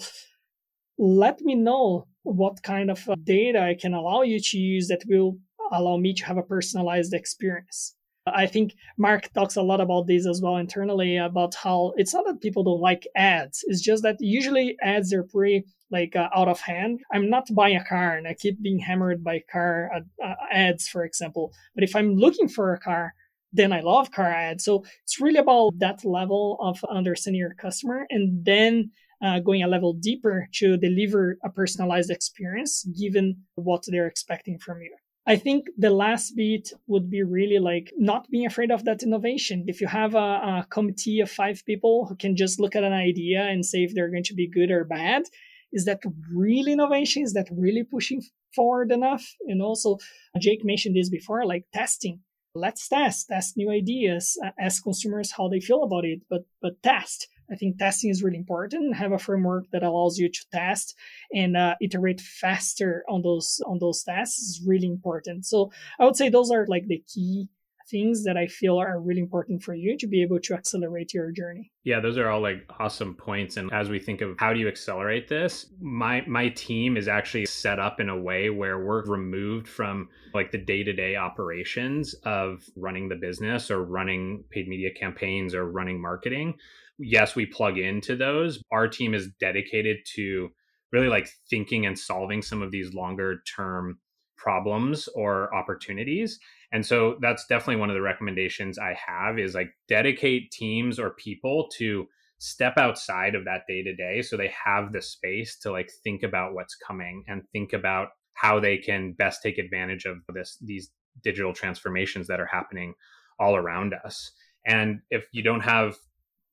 let 0.97 1.41
me 1.41 1.55
know 1.55 2.07
what 2.23 2.63
kind 2.63 2.89
of 2.89 3.07
uh, 3.09 3.15
data 3.23 3.59
I 3.59 3.75
can 3.79 3.93
allow 3.93 4.21
you 4.21 4.39
to 4.39 4.57
use 4.57 4.87
that 4.87 5.03
will 5.07 5.37
allow 5.71 5.97
me 5.97 6.13
to 6.13 6.25
have 6.25 6.37
a 6.37 6.43
personalized 6.43 7.13
experience. 7.13 7.95
I 8.25 8.47
think 8.47 8.75
Mark 8.97 9.31
talks 9.33 9.57
a 9.57 9.61
lot 9.61 9.81
about 9.81 10.07
this 10.07 10.25
as 10.25 10.41
well 10.41 10.57
internally 10.57 11.17
about 11.17 11.55
how 11.55 11.93
it's 11.97 12.13
not 12.13 12.25
that 12.25 12.41
people 12.41 12.63
don't 12.63 12.79
like 12.79 13.07
ads. 13.15 13.63
It's 13.67 13.81
just 13.81 14.03
that 14.03 14.17
usually 14.19 14.77
ads 14.81 15.11
are 15.13 15.23
pretty 15.23 15.65
like 15.91 16.15
uh, 16.15 16.29
out 16.35 16.47
of 16.47 16.59
hand. 16.59 17.01
I'm 17.11 17.29
not 17.29 17.53
buying 17.53 17.75
a 17.75 17.83
car 17.83 18.15
and 18.15 18.27
I 18.27 18.33
keep 18.33 18.61
being 18.61 18.79
hammered 18.79 19.23
by 19.23 19.43
car 19.51 19.91
uh, 20.23 20.33
ads, 20.51 20.87
for 20.87 21.03
example. 21.03 21.53
But 21.75 21.83
if 21.83 21.95
I'm 21.95 22.15
looking 22.15 22.47
for 22.47 22.73
a 22.73 22.79
car, 22.79 23.13
then 23.51 23.73
I 23.73 23.81
love 23.81 24.11
car 24.11 24.31
ads. 24.31 24.63
So 24.63 24.85
it's 25.03 25.19
really 25.19 25.39
about 25.39 25.77
that 25.79 26.03
level 26.05 26.57
of 26.61 26.83
understanding 26.89 27.39
your 27.39 27.53
customer 27.53 28.07
and 28.09 28.43
then 28.45 28.91
uh, 29.21 29.39
going 29.39 29.63
a 29.63 29.67
level 29.67 29.93
deeper 29.93 30.47
to 30.53 30.77
deliver 30.77 31.37
a 31.43 31.49
personalized 31.49 32.09
experience 32.09 32.83
given 32.99 33.37
what 33.55 33.83
they're 33.87 34.07
expecting 34.07 34.57
from 34.59 34.81
you. 34.81 34.95
I 35.25 35.37
think 35.37 35.67
the 35.77 35.89
last 35.89 36.35
bit 36.35 36.73
would 36.87 37.09
be 37.09 37.23
really 37.23 37.57
like 37.57 37.93
not 37.97 38.29
being 38.29 38.45
afraid 38.45 38.71
of 38.71 38.83
that 38.83 39.03
innovation. 39.03 39.63
If 39.67 39.79
you 39.79 39.87
have 39.87 40.15
a, 40.15 40.17
a, 40.17 40.67
committee 40.69 41.21
of 41.21 41.31
five 41.31 41.63
people 41.65 42.05
who 42.07 42.15
can 42.15 42.35
just 42.35 42.59
look 42.59 42.75
at 42.75 42.83
an 42.83 42.91
idea 42.91 43.41
and 43.43 43.65
say 43.65 43.83
if 43.83 43.93
they're 43.93 44.11
going 44.11 44.25
to 44.25 44.33
be 44.33 44.49
good 44.49 44.69
or 44.69 44.83
bad, 44.83 45.23
is 45.71 45.85
that 45.85 46.01
real 46.33 46.67
innovation? 46.67 47.23
Is 47.23 47.33
that 47.33 47.47
really 47.51 47.83
pushing 47.83 48.21
forward 48.53 48.91
enough? 48.91 49.25
And 49.47 49.61
also, 49.61 49.97
Jake 50.39 50.65
mentioned 50.65 50.95
this 50.95 51.09
before, 51.09 51.45
like 51.45 51.65
testing. 51.73 52.19
Let's 52.53 52.87
test, 52.87 53.29
test 53.29 53.57
new 53.57 53.71
ideas, 53.71 54.37
ask 54.59 54.83
consumers 54.83 55.31
how 55.31 55.47
they 55.47 55.59
feel 55.59 55.83
about 55.83 56.05
it, 56.05 56.21
but 56.29 56.45
but 56.61 56.83
test. 56.83 57.27
I 57.51 57.55
think 57.55 57.77
testing 57.77 58.09
is 58.09 58.23
really 58.23 58.37
important. 58.37 58.95
Have 58.95 59.11
a 59.11 59.19
framework 59.19 59.65
that 59.71 59.83
allows 59.83 60.17
you 60.17 60.29
to 60.29 60.45
test 60.51 60.95
and 61.33 61.57
uh, 61.57 61.75
iterate 61.81 62.21
faster 62.21 63.03
on 63.09 63.21
those 63.21 63.61
on 63.65 63.79
those 63.79 64.03
tests 64.03 64.39
is 64.39 64.61
really 64.65 64.87
important. 64.87 65.45
So 65.45 65.71
I 65.99 66.05
would 66.05 66.15
say 66.15 66.29
those 66.29 66.51
are 66.51 66.65
like 66.67 66.87
the 66.87 67.03
key 67.13 67.49
things 67.89 68.23
that 68.23 68.37
I 68.37 68.47
feel 68.47 68.79
are 68.79 68.99
really 68.99 69.19
important 69.19 69.61
for 69.61 69.73
you 69.73 69.97
to 69.97 70.07
be 70.07 70.21
able 70.21 70.39
to 70.39 70.53
accelerate 70.53 71.13
your 71.13 71.31
journey. 71.31 71.71
Yeah, 71.83 71.99
those 71.99 72.17
are 72.17 72.29
all 72.29 72.41
like 72.41 72.63
awesome 72.79 73.13
points. 73.13 73.57
And 73.57 73.71
as 73.73 73.89
we 73.89 73.99
think 73.99 74.21
of 74.21 74.35
how 74.39 74.53
do 74.53 74.59
you 74.59 74.67
accelerate 74.67 75.27
this, 75.27 75.67
my 75.81 76.23
my 76.27 76.49
team 76.49 76.97
is 76.97 77.07
actually 77.07 77.45
set 77.45 77.79
up 77.79 77.99
in 77.99 78.09
a 78.09 78.17
way 78.17 78.49
where 78.49 78.83
we're 78.83 79.05
removed 79.05 79.67
from 79.67 80.09
like 80.33 80.51
the 80.51 80.57
day-to-day 80.57 81.15
operations 81.15 82.13
of 82.23 82.63
running 82.75 83.09
the 83.09 83.15
business 83.15 83.69
or 83.69 83.83
running 83.83 84.43
paid 84.49 84.67
media 84.67 84.89
campaigns 84.91 85.53
or 85.53 85.69
running 85.69 86.01
marketing. 86.01 86.55
Yes, 86.99 87.35
we 87.35 87.45
plug 87.45 87.77
into 87.77 88.15
those. 88.15 88.61
Our 88.71 88.87
team 88.87 89.13
is 89.13 89.29
dedicated 89.39 89.97
to 90.15 90.49
really 90.91 91.07
like 91.07 91.29
thinking 91.49 91.85
and 91.85 91.97
solving 91.97 92.41
some 92.41 92.61
of 92.61 92.71
these 92.71 92.93
longer 92.93 93.41
term 93.55 93.99
problems 94.37 95.07
or 95.15 95.53
opportunities 95.55 96.37
and 96.73 96.85
so 96.85 97.17
that's 97.21 97.45
definitely 97.45 97.77
one 97.77 97.89
of 97.89 97.93
the 97.93 98.01
recommendations 98.01 98.77
I 98.79 98.97
have 99.07 99.39
is 99.39 99.53
like 99.53 99.69
dedicate 99.87 100.51
teams 100.51 100.99
or 100.99 101.11
people 101.11 101.69
to 101.77 102.07
step 102.39 102.73
outside 102.77 103.35
of 103.35 103.45
that 103.45 103.61
day 103.67 103.83
to 103.83 103.95
day 103.95 104.21
so 104.21 104.35
they 104.35 104.51
have 104.65 104.91
the 104.91 105.01
space 105.01 105.57
to 105.59 105.71
like 105.71 105.89
think 106.03 106.23
about 106.23 106.53
what's 106.53 106.75
coming 106.75 107.23
and 107.27 107.43
think 107.53 107.71
about 107.71 108.09
how 108.33 108.59
they 108.59 108.77
can 108.77 109.13
best 109.13 109.41
take 109.41 109.59
advantage 109.59 110.05
of 110.05 110.17
this 110.33 110.57
these 110.61 110.89
digital 111.23 111.53
transformations 111.53 112.27
that 112.27 112.39
are 112.39 112.47
happening 112.47 112.95
all 113.39 113.55
around 113.55 113.93
us. 114.03 114.31
And 114.65 114.99
if 115.09 115.27
you 115.31 115.43
don't 115.43 115.61
have 115.61 115.95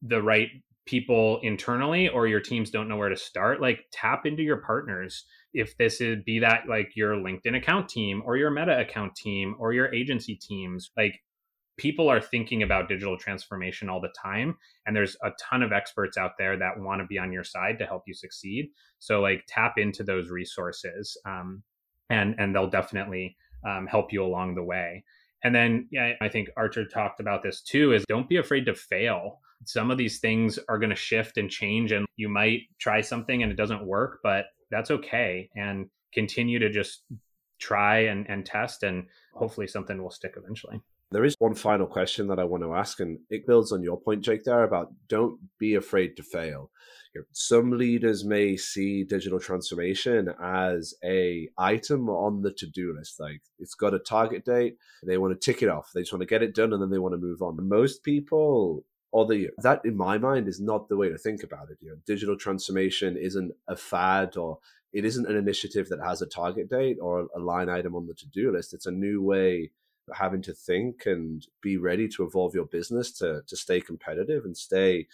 the 0.02 0.22
right 0.22 0.48
people 0.86 1.38
internally 1.42 2.08
or 2.08 2.26
your 2.26 2.40
teams 2.40 2.70
don't 2.70 2.88
know 2.88 2.96
where 2.96 3.08
to 3.08 3.16
start, 3.16 3.60
like 3.60 3.84
tap 3.92 4.26
into 4.26 4.42
your 4.42 4.56
partners. 4.56 5.24
If 5.54 5.76
this 5.76 6.00
is 6.00 6.18
be 6.24 6.40
that 6.40 6.62
like 6.68 6.96
your 6.96 7.14
LinkedIn 7.14 7.56
account 7.56 7.88
team 7.88 8.22
or 8.24 8.36
your 8.36 8.50
Meta 8.50 8.78
account 8.80 9.14
team 9.14 9.54
or 9.58 9.72
your 9.72 9.94
agency 9.94 10.34
teams, 10.34 10.90
like 10.96 11.20
people 11.76 12.08
are 12.08 12.20
thinking 12.20 12.62
about 12.62 12.88
digital 12.88 13.16
transformation 13.16 13.88
all 13.88 14.00
the 14.00 14.12
time 14.20 14.56
and 14.84 14.94
there's 14.94 15.16
a 15.22 15.30
ton 15.40 15.62
of 15.62 15.72
experts 15.72 16.18
out 16.18 16.32
there 16.38 16.56
that 16.58 16.78
want 16.78 17.00
to 17.00 17.06
be 17.06 17.18
on 17.18 17.32
your 17.32 17.44
side 17.44 17.78
to 17.78 17.86
help 17.86 18.02
you 18.06 18.14
succeed. 18.14 18.68
So 18.98 19.20
like 19.20 19.44
tap 19.46 19.78
into 19.78 20.02
those 20.02 20.28
resources 20.28 21.16
um, 21.24 21.62
and 22.10 22.34
and 22.38 22.54
they'll 22.54 22.68
definitely 22.68 23.36
um, 23.64 23.86
help 23.86 24.12
you 24.12 24.24
along 24.24 24.56
the 24.56 24.64
way. 24.64 25.04
And 25.42 25.54
then 25.54 25.88
yeah 25.90 26.12
i 26.20 26.28
think 26.28 26.50
artur 26.54 26.84
talked 26.84 27.18
about 27.18 27.42
this 27.42 27.62
too 27.62 27.94
is 27.94 28.04
don't 28.08 28.28
be 28.28 28.36
afraid 28.36 28.66
to 28.66 28.74
fail 28.74 29.40
some 29.64 29.90
of 29.90 29.98
these 29.98 30.18
things 30.20 30.58
are 30.68 30.78
going 30.78 30.90
to 30.90 30.96
shift 30.96 31.36
and 31.36 31.50
change 31.50 31.92
and 31.92 32.06
you 32.16 32.28
might 32.28 32.62
try 32.78 33.00
something 33.00 33.42
and 33.42 33.52
it 33.52 33.56
doesn't 33.56 33.84
work 33.86 34.20
but 34.22 34.46
that's 34.70 34.90
okay 34.90 35.48
and 35.56 35.86
continue 36.12 36.58
to 36.58 36.70
just 36.70 37.02
try 37.58 37.98
and, 37.98 38.26
and 38.28 38.46
test 38.46 38.82
and 38.82 39.06
hopefully 39.34 39.66
something 39.66 40.02
will 40.02 40.10
stick 40.10 40.34
eventually 40.36 40.80
there 41.12 41.24
is 41.24 41.34
one 41.38 41.54
final 41.56 41.86
question 41.86 42.28
that 42.28 42.38
I 42.38 42.44
want 42.44 42.62
to 42.62 42.74
ask, 42.74 43.00
and 43.00 43.18
it 43.30 43.46
builds 43.46 43.72
on 43.72 43.82
your 43.82 44.00
point, 44.00 44.22
Jake, 44.22 44.44
there 44.44 44.62
about 44.62 44.92
don't 45.08 45.40
be 45.58 45.74
afraid 45.74 46.16
to 46.16 46.22
fail. 46.22 46.70
Some 47.32 47.72
leaders 47.72 48.24
may 48.24 48.56
see 48.56 49.02
digital 49.02 49.40
transformation 49.40 50.32
as 50.40 50.94
a 51.02 51.48
item 51.58 52.08
on 52.08 52.42
the 52.42 52.52
to-do 52.52 52.94
list. 52.96 53.18
Like 53.18 53.42
it's 53.58 53.74
got 53.74 53.94
a 53.94 53.98
target 53.98 54.44
date, 54.44 54.76
they 55.04 55.18
want 55.18 55.32
to 55.32 55.52
tick 55.52 55.62
it 55.62 55.68
off. 55.68 55.90
They 55.92 56.02
just 56.02 56.12
want 56.12 56.22
to 56.22 56.26
get 56.26 56.44
it 56.44 56.54
done 56.54 56.72
and 56.72 56.80
then 56.80 56.90
they 56.90 57.00
want 57.00 57.14
to 57.14 57.18
move 57.18 57.42
on. 57.42 57.56
Most 57.68 58.04
people 58.04 58.84
the 59.12 59.50
that 59.58 59.80
in 59.84 59.96
my 59.96 60.18
mind 60.18 60.48
is 60.48 60.60
not 60.60 60.88
the 60.88 60.96
way 60.96 61.08
to 61.08 61.18
think 61.18 61.42
about 61.42 61.70
it. 61.70 61.78
You 61.80 61.90
know, 61.90 61.96
digital 62.06 62.36
transformation 62.36 63.16
isn't 63.16 63.52
a 63.68 63.76
fad 63.76 64.36
or 64.36 64.58
it 64.92 65.04
isn't 65.04 65.26
an 65.26 65.36
initiative 65.36 65.88
that 65.88 66.00
has 66.04 66.22
a 66.22 66.26
target 66.26 66.68
date 66.68 66.98
or 67.00 67.28
a 67.34 67.38
line 67.38 67.68
item 67.68 67.94
on 67.94 68.06
the 68.06 68.14
to-do 68.14 68.52
list. 68.52 68.74
It's 68.74 68.86
a 68.86 68.92
new 68.92 69.22
way 69.22 69.70
of 70.08 70.16
having 70.16 70.42
to 70.42 70.52
think 70.52 71.06
and 71.06 71.46
be 71.60 71.76
ready 71.76 72.08
to 72.08 72.24
evolve 72.24 72.54
your 72.54 72.66
business 72.66 73.12
to 73.18 73.42
to 73.46 73.56
stay 73.56 73.80
competitive 73.80 74.44
and 74.44 74.56
stay 74.56 75.06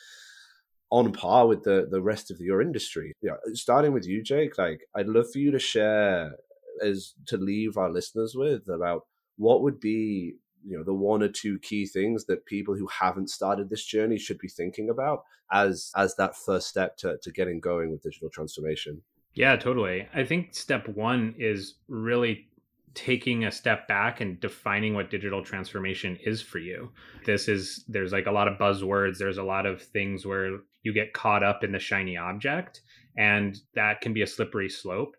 on 0.90 1.12
par 1.12 1.46
with 1.46 1.64
the 1.64 1.88
the 1.90 2.02
rest 2.02 2.30
of 2.30 2.40
your 2.40 2.60
industry. 2.60 3.12
Yeah, 3.22 3.36
starting 3.54 3.92
with 3.92 4.06
you, 4.06 4.22
Jake. 4.22 4.58
Like, 4.58 4.88
I'd 4.94 5.08
love 5.08 5.26
for 5.32 5.38
you 5.38 5.50
to 5.50 5.58
share 5.58 6.36
as 6.82 7.14
to 7.26 7.36
leave 7.36 7.76
our 7.76 7.90
listeners 7.90 8.34
with 8.34 8.68
about 8.68 9.06
what 9.36 9.62
would 9.62 9.80
be 9.80 10.36
you 10.66 10.76
know 10.76 10.84
the 10.84 10.92
one 10.92 11.22
or 11.22 11.28
two 11.28 11.58
key 11.60 11.86
things 11.86 12.24
that 12.26 12.44
people 12.46 12.74
who 12.74 12.88
haven't 12.88 13.30
started 13.30 13.70
this 13.70 13.84
journey 13.84 14.18
should 14.18 14.38
be 14.38 14.48
thinking 14.48 14.90
about 14.90 15.22
as 15.52 15.90
as 15.96 16.16
that 16.16 16.36
first 16.36 16.68
step 16.68 16.96
to, 16.98 17.16
to 17.22 17.30
getting 17.30 17.60
going 17.60 17.90
with 17.90 18.02
digital 18.02 18.28
transformation. 18.30 19.00
Yeah 19.34 19.56
totally. 19.56 20.08
I 20.14 20.24
think 20.24 20.54
step 20.54 20.88
one 20.88 21.34
is 21.38 21.74
really 21.88 22.48
taking 22.94 23.44
a 23.44 23.52
step 23.52 23.86
back 23.86 24.22
and 24.22 24.40
defining 24.40 24.94
what 24.94 25.10
digital 25.10 25.44
transformation 25.44 26.18
is 26.24 26.40
for 26.40 26.58
you. 26.58 26.90
This 27.26 27.46
is 27.46 27.84
there's 27.86 28.12
like 28.12 28.26
a 28.26 28.32
lot 28.32 28.48
of 28.48 28.58
buzzwords. 28.58 29.18
There's 29.18 29.38
a 29.38 29.42
lot 29.42 29.66
of 29.66 29.82
things 29.82 30.26
where 30.26 30.58
you 30.82 30.92
get 30.92 31.12
caught 31.12 31.44
up 31.44 31.62
in 31.62 31.72
the 31.72 31.78
shiny 31.78 32.16
object 32.16 32.80
and 33.16 33.58
that 33.74 34.00
can 34.00 34.12
be 34.12 34.22
a 34.22 34.26
slippery 34.26 34.68
slope 34.68 35.16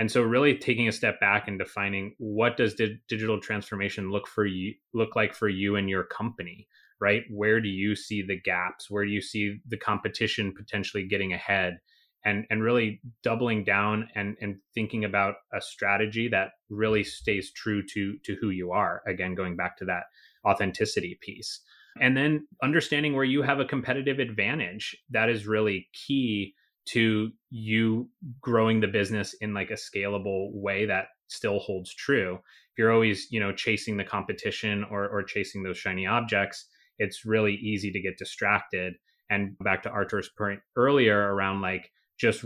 and 0.00 0.10
so 0.10 0.22
really 0.22 0.56
taking 0.56 0.88
a 0.88 0.92
step 0.92 1.20
back 1.20 1.46
and 1.46 1.58
defining 1.58 2.14
what 2.18 2.56
does 2.56 2.74
di- 2.74 2.98
digital 3.08 3.40
transformation 3.40 4.10
look 4.10 4.26
for 4.26 4.46
you 4.46 4.74
look 4.94 5.14
like 5.14 5.34
for 5.34 5.48
you 5.48 5.76
and 5.76 5.88
your 5.88 6.04
company 6.04 6.66
right? 7.00 7.24
Where 7.30 7.60
do 7.60 7.68
you 7.68 7.96
see 7.96 8.22
the 8.22 8.38
gaps? 8.38 8.90
Where 8.90 9.04
do 9.04 9.10
you 9.10 9.22
see 9.22 9.58
the 9.66 9.78
competition 9.78 10.54
potentially 10.54 11.06
getting 11.06 11.32
ahead? 11.32 11.78
And 12.24 12.44
and 12.50 12.62
really 12.62 13.00
doubling 13.22 13.64
down 13.64 14.10
and 14.14 14.36
and 14.42 14.56
thinking 14.74 15.06
about 15.06 15.36
a 15.54 15.60
strategy 15.60 16.28
that 16.28 16.50
really 16.68 17.02
stays 17.02 17.50
true 17.50 17.82
to 17.94 18.18
to 18.24 18.36
who 18.40 18.50
you 18.50 18.72
are. 18.72 19.02
Again 19.06 19.34
going 19.34 19.56
back 19.56 19.78
to 19.78 19.86
that 19.86 20.04
authenticity 20.46 21.18
piece. 21.22 21.60
And 22.00 22.16
then 22.16 22.46
understanding 22.62 23.14
where 23.14 23.24
you 23.24 23.42
have 23.42 23.58
a 23.58 23.64
competitive 23.64 24.18
advantage 24.18 24.96
that 25.10 25.28
is 25.28 25.46
really 25.46 25.88
key 25.92 26.54
to 26.86 27.30
you 27.50 28.08
growing 28.40 28.80
the 28.80 28.88
business 28.88 29.34
in 29.40 29.54
like 29.54 29.70
a 29.70 29.74
scalable 29.74 30.50
way 30.52 30.86
that 30.86 31.06
still 31.28 31.58
holds 31.58 31.94
true. 31.94 32.34
If 32.34 32.78
you're 32.78 32.92
always 32.92 33.28
you 33.30 33.40
know 33.40 33.52
chasing 33.52 33.96
the 33.96 34.04
competition 34.04 34.84
or 34.90 35.08
or 35.08 35.22
chasing 35.22 35.62
those 35.62 35.78
shiny 35.78 36.06
objects 36.06 36.66
it's 37.00 37.24
really 37.24 37.54
easy 37.54 37.90
to 37.90 38.00
get 38.00 38.18
distracted. 38.18 38.94
And 39.30 39.56
back 39.58 39.82
to 39.82 39.90
artur's 39.90 40.30
point 40.38 40.60
earlier 40.76 41.18
around 41.18 41.62
like 41.62 41.90
just 42.18 42.44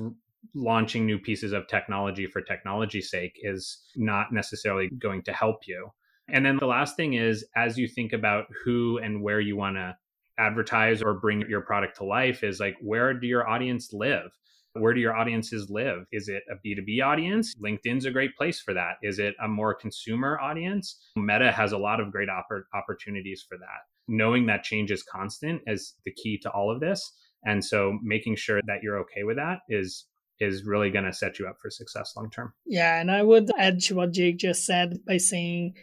launching 0.55 1.05
new 1.05 1.19
pieces 1.19 1.53
of 1.53 1.67
technology 1.67 2.27
for 2.27 2.41
technology's 2.41 3.11
sake 3.11 3.33
is 3.43 3.83
not 3.97 4.33
necessarily 4.33 4.89
going 4.99 5.23
to 5.25 5.33
help 5.33 5.67
you. 5.67 5.89
And 6.29 6.47
then 6.47 6.59
the 6.59 6.67
last 6.67 6.97
thing 6.97 7.15
is 7.15 7.45
as 7.57 7.77
you 7.77 7.89
think 7.89 8.13
about 8.13 8.45
who 8.65 8.99
and 8.99 9.23
where 9.23 9.41
you 9.41 9.57
want 9.57 9.77
to 9.77 9.97
advertise 10.39 11.03
or 11.03 11.15
bring 11.15 11.43
your 11.49 11.61
product 11.61 11.97
to 11.99 12.05
life 12.05 12.43
is 12.43 12.61
like 12.61 12.77
where 12.81 13.15
do 13.15 13.27
your 13.27 13.49
audience 13.49 13.93
live? 13.93 14.31
Where 14.75 14.93
do 14.93 15.01
your 15.01 15.15
audiences 15.15 15.71
live? 15.71 16.05
Is 16.11 16.29
it 16.29 16.43
a 16.51 16.57
b2b 16.57 17.05
audience? 17.05 17.55
Linkedin's 17.55 18.07
a 18.07 18.11
great 18.11 18.37
place 18.37 18.61
for 18.61 18.75
that. 18.75 18.97
Is 19.03 19.21
it 19.21 19.35
a 19.43 19.47
more 19.47 19.73
consumer 19.73 20.39
audience? 20.41 20.99
Meta 21.17 21.53
has 21.53 21.73
a 21.73 21.79
lot 21.79 22.01
of 22.01 22.11
great 22.11 22.29
oppor- 22.29 22.65
opportunities 22.75 23.45
for 23.49 23.57
that. 23.59 23.87
Knowing 24.09 24.47
that 24.47 24.65
change 24.65 24.91
is 24.91 25.05
constant 25.05 25.63
is 25.67 25.95
the 26.05 26.13
key 26.13 26.39
to 26.39 26.51
all 26.51 26.71
of 26.71 26.81
this 26.81 27.13
and 27.45 27.65
so 27.65 27.99
making 28.03 28.37
sure 28.37 28.61
that 28.67 28.83
you're 28.83 28.99
okay 29.01 29.25
with 29.25 29.37
that 29.37 29.61
is 29.69 30.07
is 30.41 30.65
really 30.65 30.91
going 30.91 31.05
to 31.05 31.13
set 31.13 31.39
you 31.39 31.47
up 31.47 31.57
for 31.63 31.71
success 31.71 32.15
long 32.17 32.31
term. 32.31 32.53
Yeah 32.67 33.01
and 33.01 33.11
i 33.11 33.23
would 33.23 33.51
add 33.59 33.81
to 33.83 33.95
what 33.95 34.13
jake 34.13 34.39
just 34.39 34.65
said 34.67 34.99
by 35.07 35.17
saying 35.17 35.75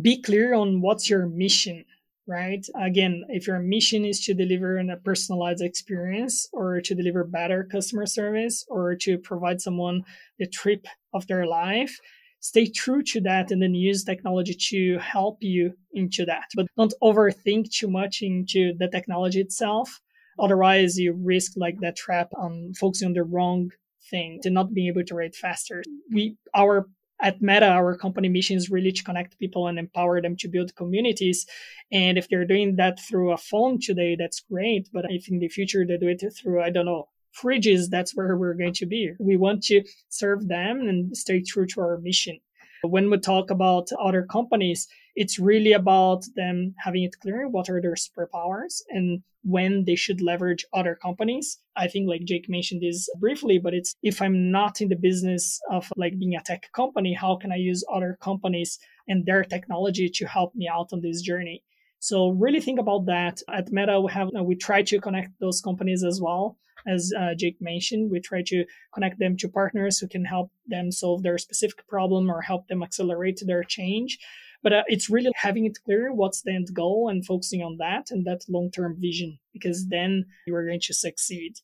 be 0.00 0.20
clear 0.20 0.54
on 0.54 0.80
what's 0.80 1.08
your 1.08 1.26
mission 1.26 1.84
right? 2.28 2.64
Again, 2.80 3.24
if 3.28 3.46
your 3.46 3.58
mission 3.58 4.04
is 4.04 4.20
to 4.26 4.34
deliver 4.34 4.78
a 4.78 4.96
personalized 4.98 5.62
experience 5.62 6.46
or 6.52 6.80
to 6.82 6.94
deliver 6.94 7.24
better 7.24 7.64
customer 7.64 8.06
service 8.06 8.64
or 8.68 8.94
to 8.96 9.18
provide 9.18 9.60
someone 9.60 10.02
the 10.38 10.46
trip 10.46 10.86
of 11.14 11.26
their 11.26 11.46
life, 11.46 11.98
stay 12.40 12.66
true 12.66 13.02
to 13.02 13.20
that 13.22 13.50
and 13.50 13.62
then 13.62 13.74
use 13.74 14.04
technology 14.04 14.54
to 14.54 14.98
help 14.98 15.38
you 15.40 15.72
into 15.92 16.24
that. 16.26 16.44
But 16.54 16.66
don't 16.76 16.94
overthink 17.02 17.70
too 17.70 17.88
much 17.88 18.18
into 18.22 18.74
the 18.78 18.88
technology 18.88 19.40
itself. 19.40 20.00
Otherwise, 20.38 20.98
you 20.98 21.14
risk 21.14 21.52
like 21.56 21.80
that 21.80 21.96
trap 21.96 22.28
on 22.36 22.72
focusing 22.78 23.06
on 23.06 23.14
the 23.14 23.24
wrong 23.24 23.70
thing 24.10 24.38
to 24.42 24.50
not 24.50 24.72
being 24.72 24.88
able 24.88 25.04
to 25.04 25.14
rate 25.14 25.34
faster. 25.34 25.82
We, 26.12 26.36
our 26.54 26.86
at 27.20 27.42
Meta, 27.42 27.66
our 27.66 27.96
company 27.96 28.28
mission 28.28 28.56
is 28.56 28.70
really 28.70 28.92
to 28.92 29.02
connect 29.02 29.38
people 29.38 29.66
and 29.66 29.78
empower 29.78 30.20
them 30.20 30.36
to 30.36 30.48
build 30.48 30.74
communities. 30.76 31.46
And 31.90 32.16
if 32.16 32.28
they're 32.28 32.44
doing 32.44 32.76
that 32.76 33.00
through 33.00 33.32
a 33.32 33.36
phone 33.36 33.80
today, 33.80 34.16
that's 34.16 34.40
great. 34.40 34.88
But 34.92 35.06
if 35.08 35.28
in 35.28 35.38
the 35.38 35.48
future 35.48 35.84
they 35.84 35.96
do 35.96 36.08
it 36.08 36.22
through, 36.36 36.62
I 36.62 36.70
don't 36.70 36.86
know, 36.86 37.08
fridges, 37.34 37.88
that's 37.90 38.14
where 38.14 38.36
we're 38.36 38.54
going 38.54 38.74
to 38.74 38.86
be. 38.86 39.12
We 39.18 39.36
want 39.36 39.62
to 39.64 39.82
serve 40.08 40.48
them 40.48 40.80
and 40.80 41.16
stay 41.16 41.42
true 41.42 41.66
to 41.66 41.80
our 41.80 41.98
mission. 41.98 42.38
When 42.82 43.10
we 43.10 43.18
talk 43.18 43.50
about 43.50 43.88
other 44.00 44.24
companies, 44.24 44.88
it's 45.16 45.38
really 45.38 45.72
about 45.72 46.24
them 46.36 46.74
having 46.78 47.02
it 47.02 47.18
clear 47.20 47.48
what 47.48 47.68
are 47.68 47.80
their 47.80 47.94
superpowers 47.94 48.82
and 48.88 49.22
when 49.42 49.84
they 49.84 49.96
should 49.96 50.20
leverage 50.20 50.64
other 50.72 50.94
companies. 50.94 51.58
I 51.76 51.88
think 51.88 52.08
like 52.08 52.24
Jake 52.24 52.48
mentioned 52.48 52.82
this 52.82 53.08
briefly, 53.18 53.58
but 53.58 53.74
it's 53.74 53.94
if 54.02 54.20
I'm 54.20 54.50
not 54.50 54.80
in 54.80 54.88
the 54.88 54.96
business 54.96 55.60
of 55.70 55.90
like 55.96 56.18
being 56.18 56.36
a 56.36 56.42
tech 56.42 56.70
company, 56.72 57.14
how 57.14 57.36
can 57.36 57.52
I 57.52 57.56
use 57.56 57.84
other 57.92 58.18
companies 58.20 58.78
and 59.08 59.24
their 59.24 59.44
technology 59.44 60.08
to 60.10 60.26
help 60.26 60.54
me 60.54 60.68
out 60.68 60.92
on 60.92 61.00
this 61.00 61.22
journey? 61.22 61.62
So 62.00 62.30
really 62.30 62.60
think 62.60 62.78
about 62.78 63.06
that. 63.06 63.42
At 63.52 63.72
Meta, 63.72 64.00
we 64.00 64.12
have 64.12 64.28
we 64.42 64.54
try 64.54 64.82
to 64.82 65.00
connect 65.00 65.38
those 65.40 65.60
companies 65.60 66.04
as 66.04 66.20
well 66.20 66.58
as 66.86 67.12
uh, 67.18 67.34
Jake 67.34 67.60
mentioned, 67.60 68.10
we 68.10 68.20
try 68.20 68.42
to 68.46 68.64
connect 68.94 69.18
them 69.18 69.36
to 69.38 69.48
partners 69.48 69.98
who 69.98 70.08
can 70.08 70.24
help 70.24 70.50
them 70.66 70.90
solve 70.90 71.22
their 71.22 71.38
specific 71.38 71.86
problem 71.86 72.30
or 72.30 72.40
help 72.40 72.68
them 72.68 72.82
accelerate 72.82 73.42
their 73.44 73.62
change. 73.62 74.18
But 74.62 74.72
uh, 74.72 74.82
it's 74.86 75.10
really 75.10 75.30
having 75.36 75.66
it 75.66 75.78
clear 75.84 76.12
what's 76.12 76.42
the 76.42 76.52
end 76.52 76.68
goal 76.72 77.08
and 77.08 77.24
focusing 77.24 77.62
on 77.62 77.76
that 77.78 78.10
and 78.10 78.24
that 78.26 78.44
long 78.48 78.70
term 78.70 78.96
vision, 78.98 79.38
because 79.52 79.88
then 79.88 80.24
you 80.46 80.54
are 80.54 80.66
going 80.66 80.80
to 80.80 80.94
succeed. 80.94 81.54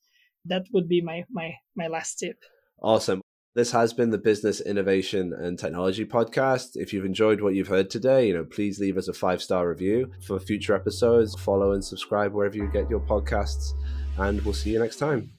That 0.44 0.66
would 0.72 0.88
be 0.88 1.00
my 1.00 1.24
my 1.30 1.54
my 1.74 1.88
last 1.88 2.16
tip. 2.16 2.38
Awesome. 2.80 3.20
This 3.54 3.70
has 3.70 3.92
been 3.92 4.10
the 4.10 4.18
Business 4.18 4.60
Innovation 4.60 5.32
and 5.32 5.56
Technology 5.56 6.04
Podcast. 6.04 6.70
If 6.74 6.92
you've 6.92 7.04
enjoyed 7.04 7.40
what 7.40 7.54
you've 7.54 7.68
heard 7.68 7.88
today, 7.88 8.26
you 8.26 8.34
know, 8.34 8.44
please 8.44 8.80
leave 8.80 8.98
us 8.98 9.06
a 9.06 9.12
five 9.12 9.40
star 9.40 9.68
review 9.68 10.10
for 10.26 10.40
future 10.40 10.74
episodes. 10.74 11.36
Follow 11.36 11.70
and 11.70 11.84
subscribe 11.84 12.32
wherever 12.32 12.56
you 12.56 12.68
get 12.72 12.90
your 12.90 12.98
podcasts 12.98 13.74
and 14.18 14.44
we'll 14.44 14.54
see 14.54 14.70
you 14.70 14.80
next 14.80 14.96
time. 14.96 15.30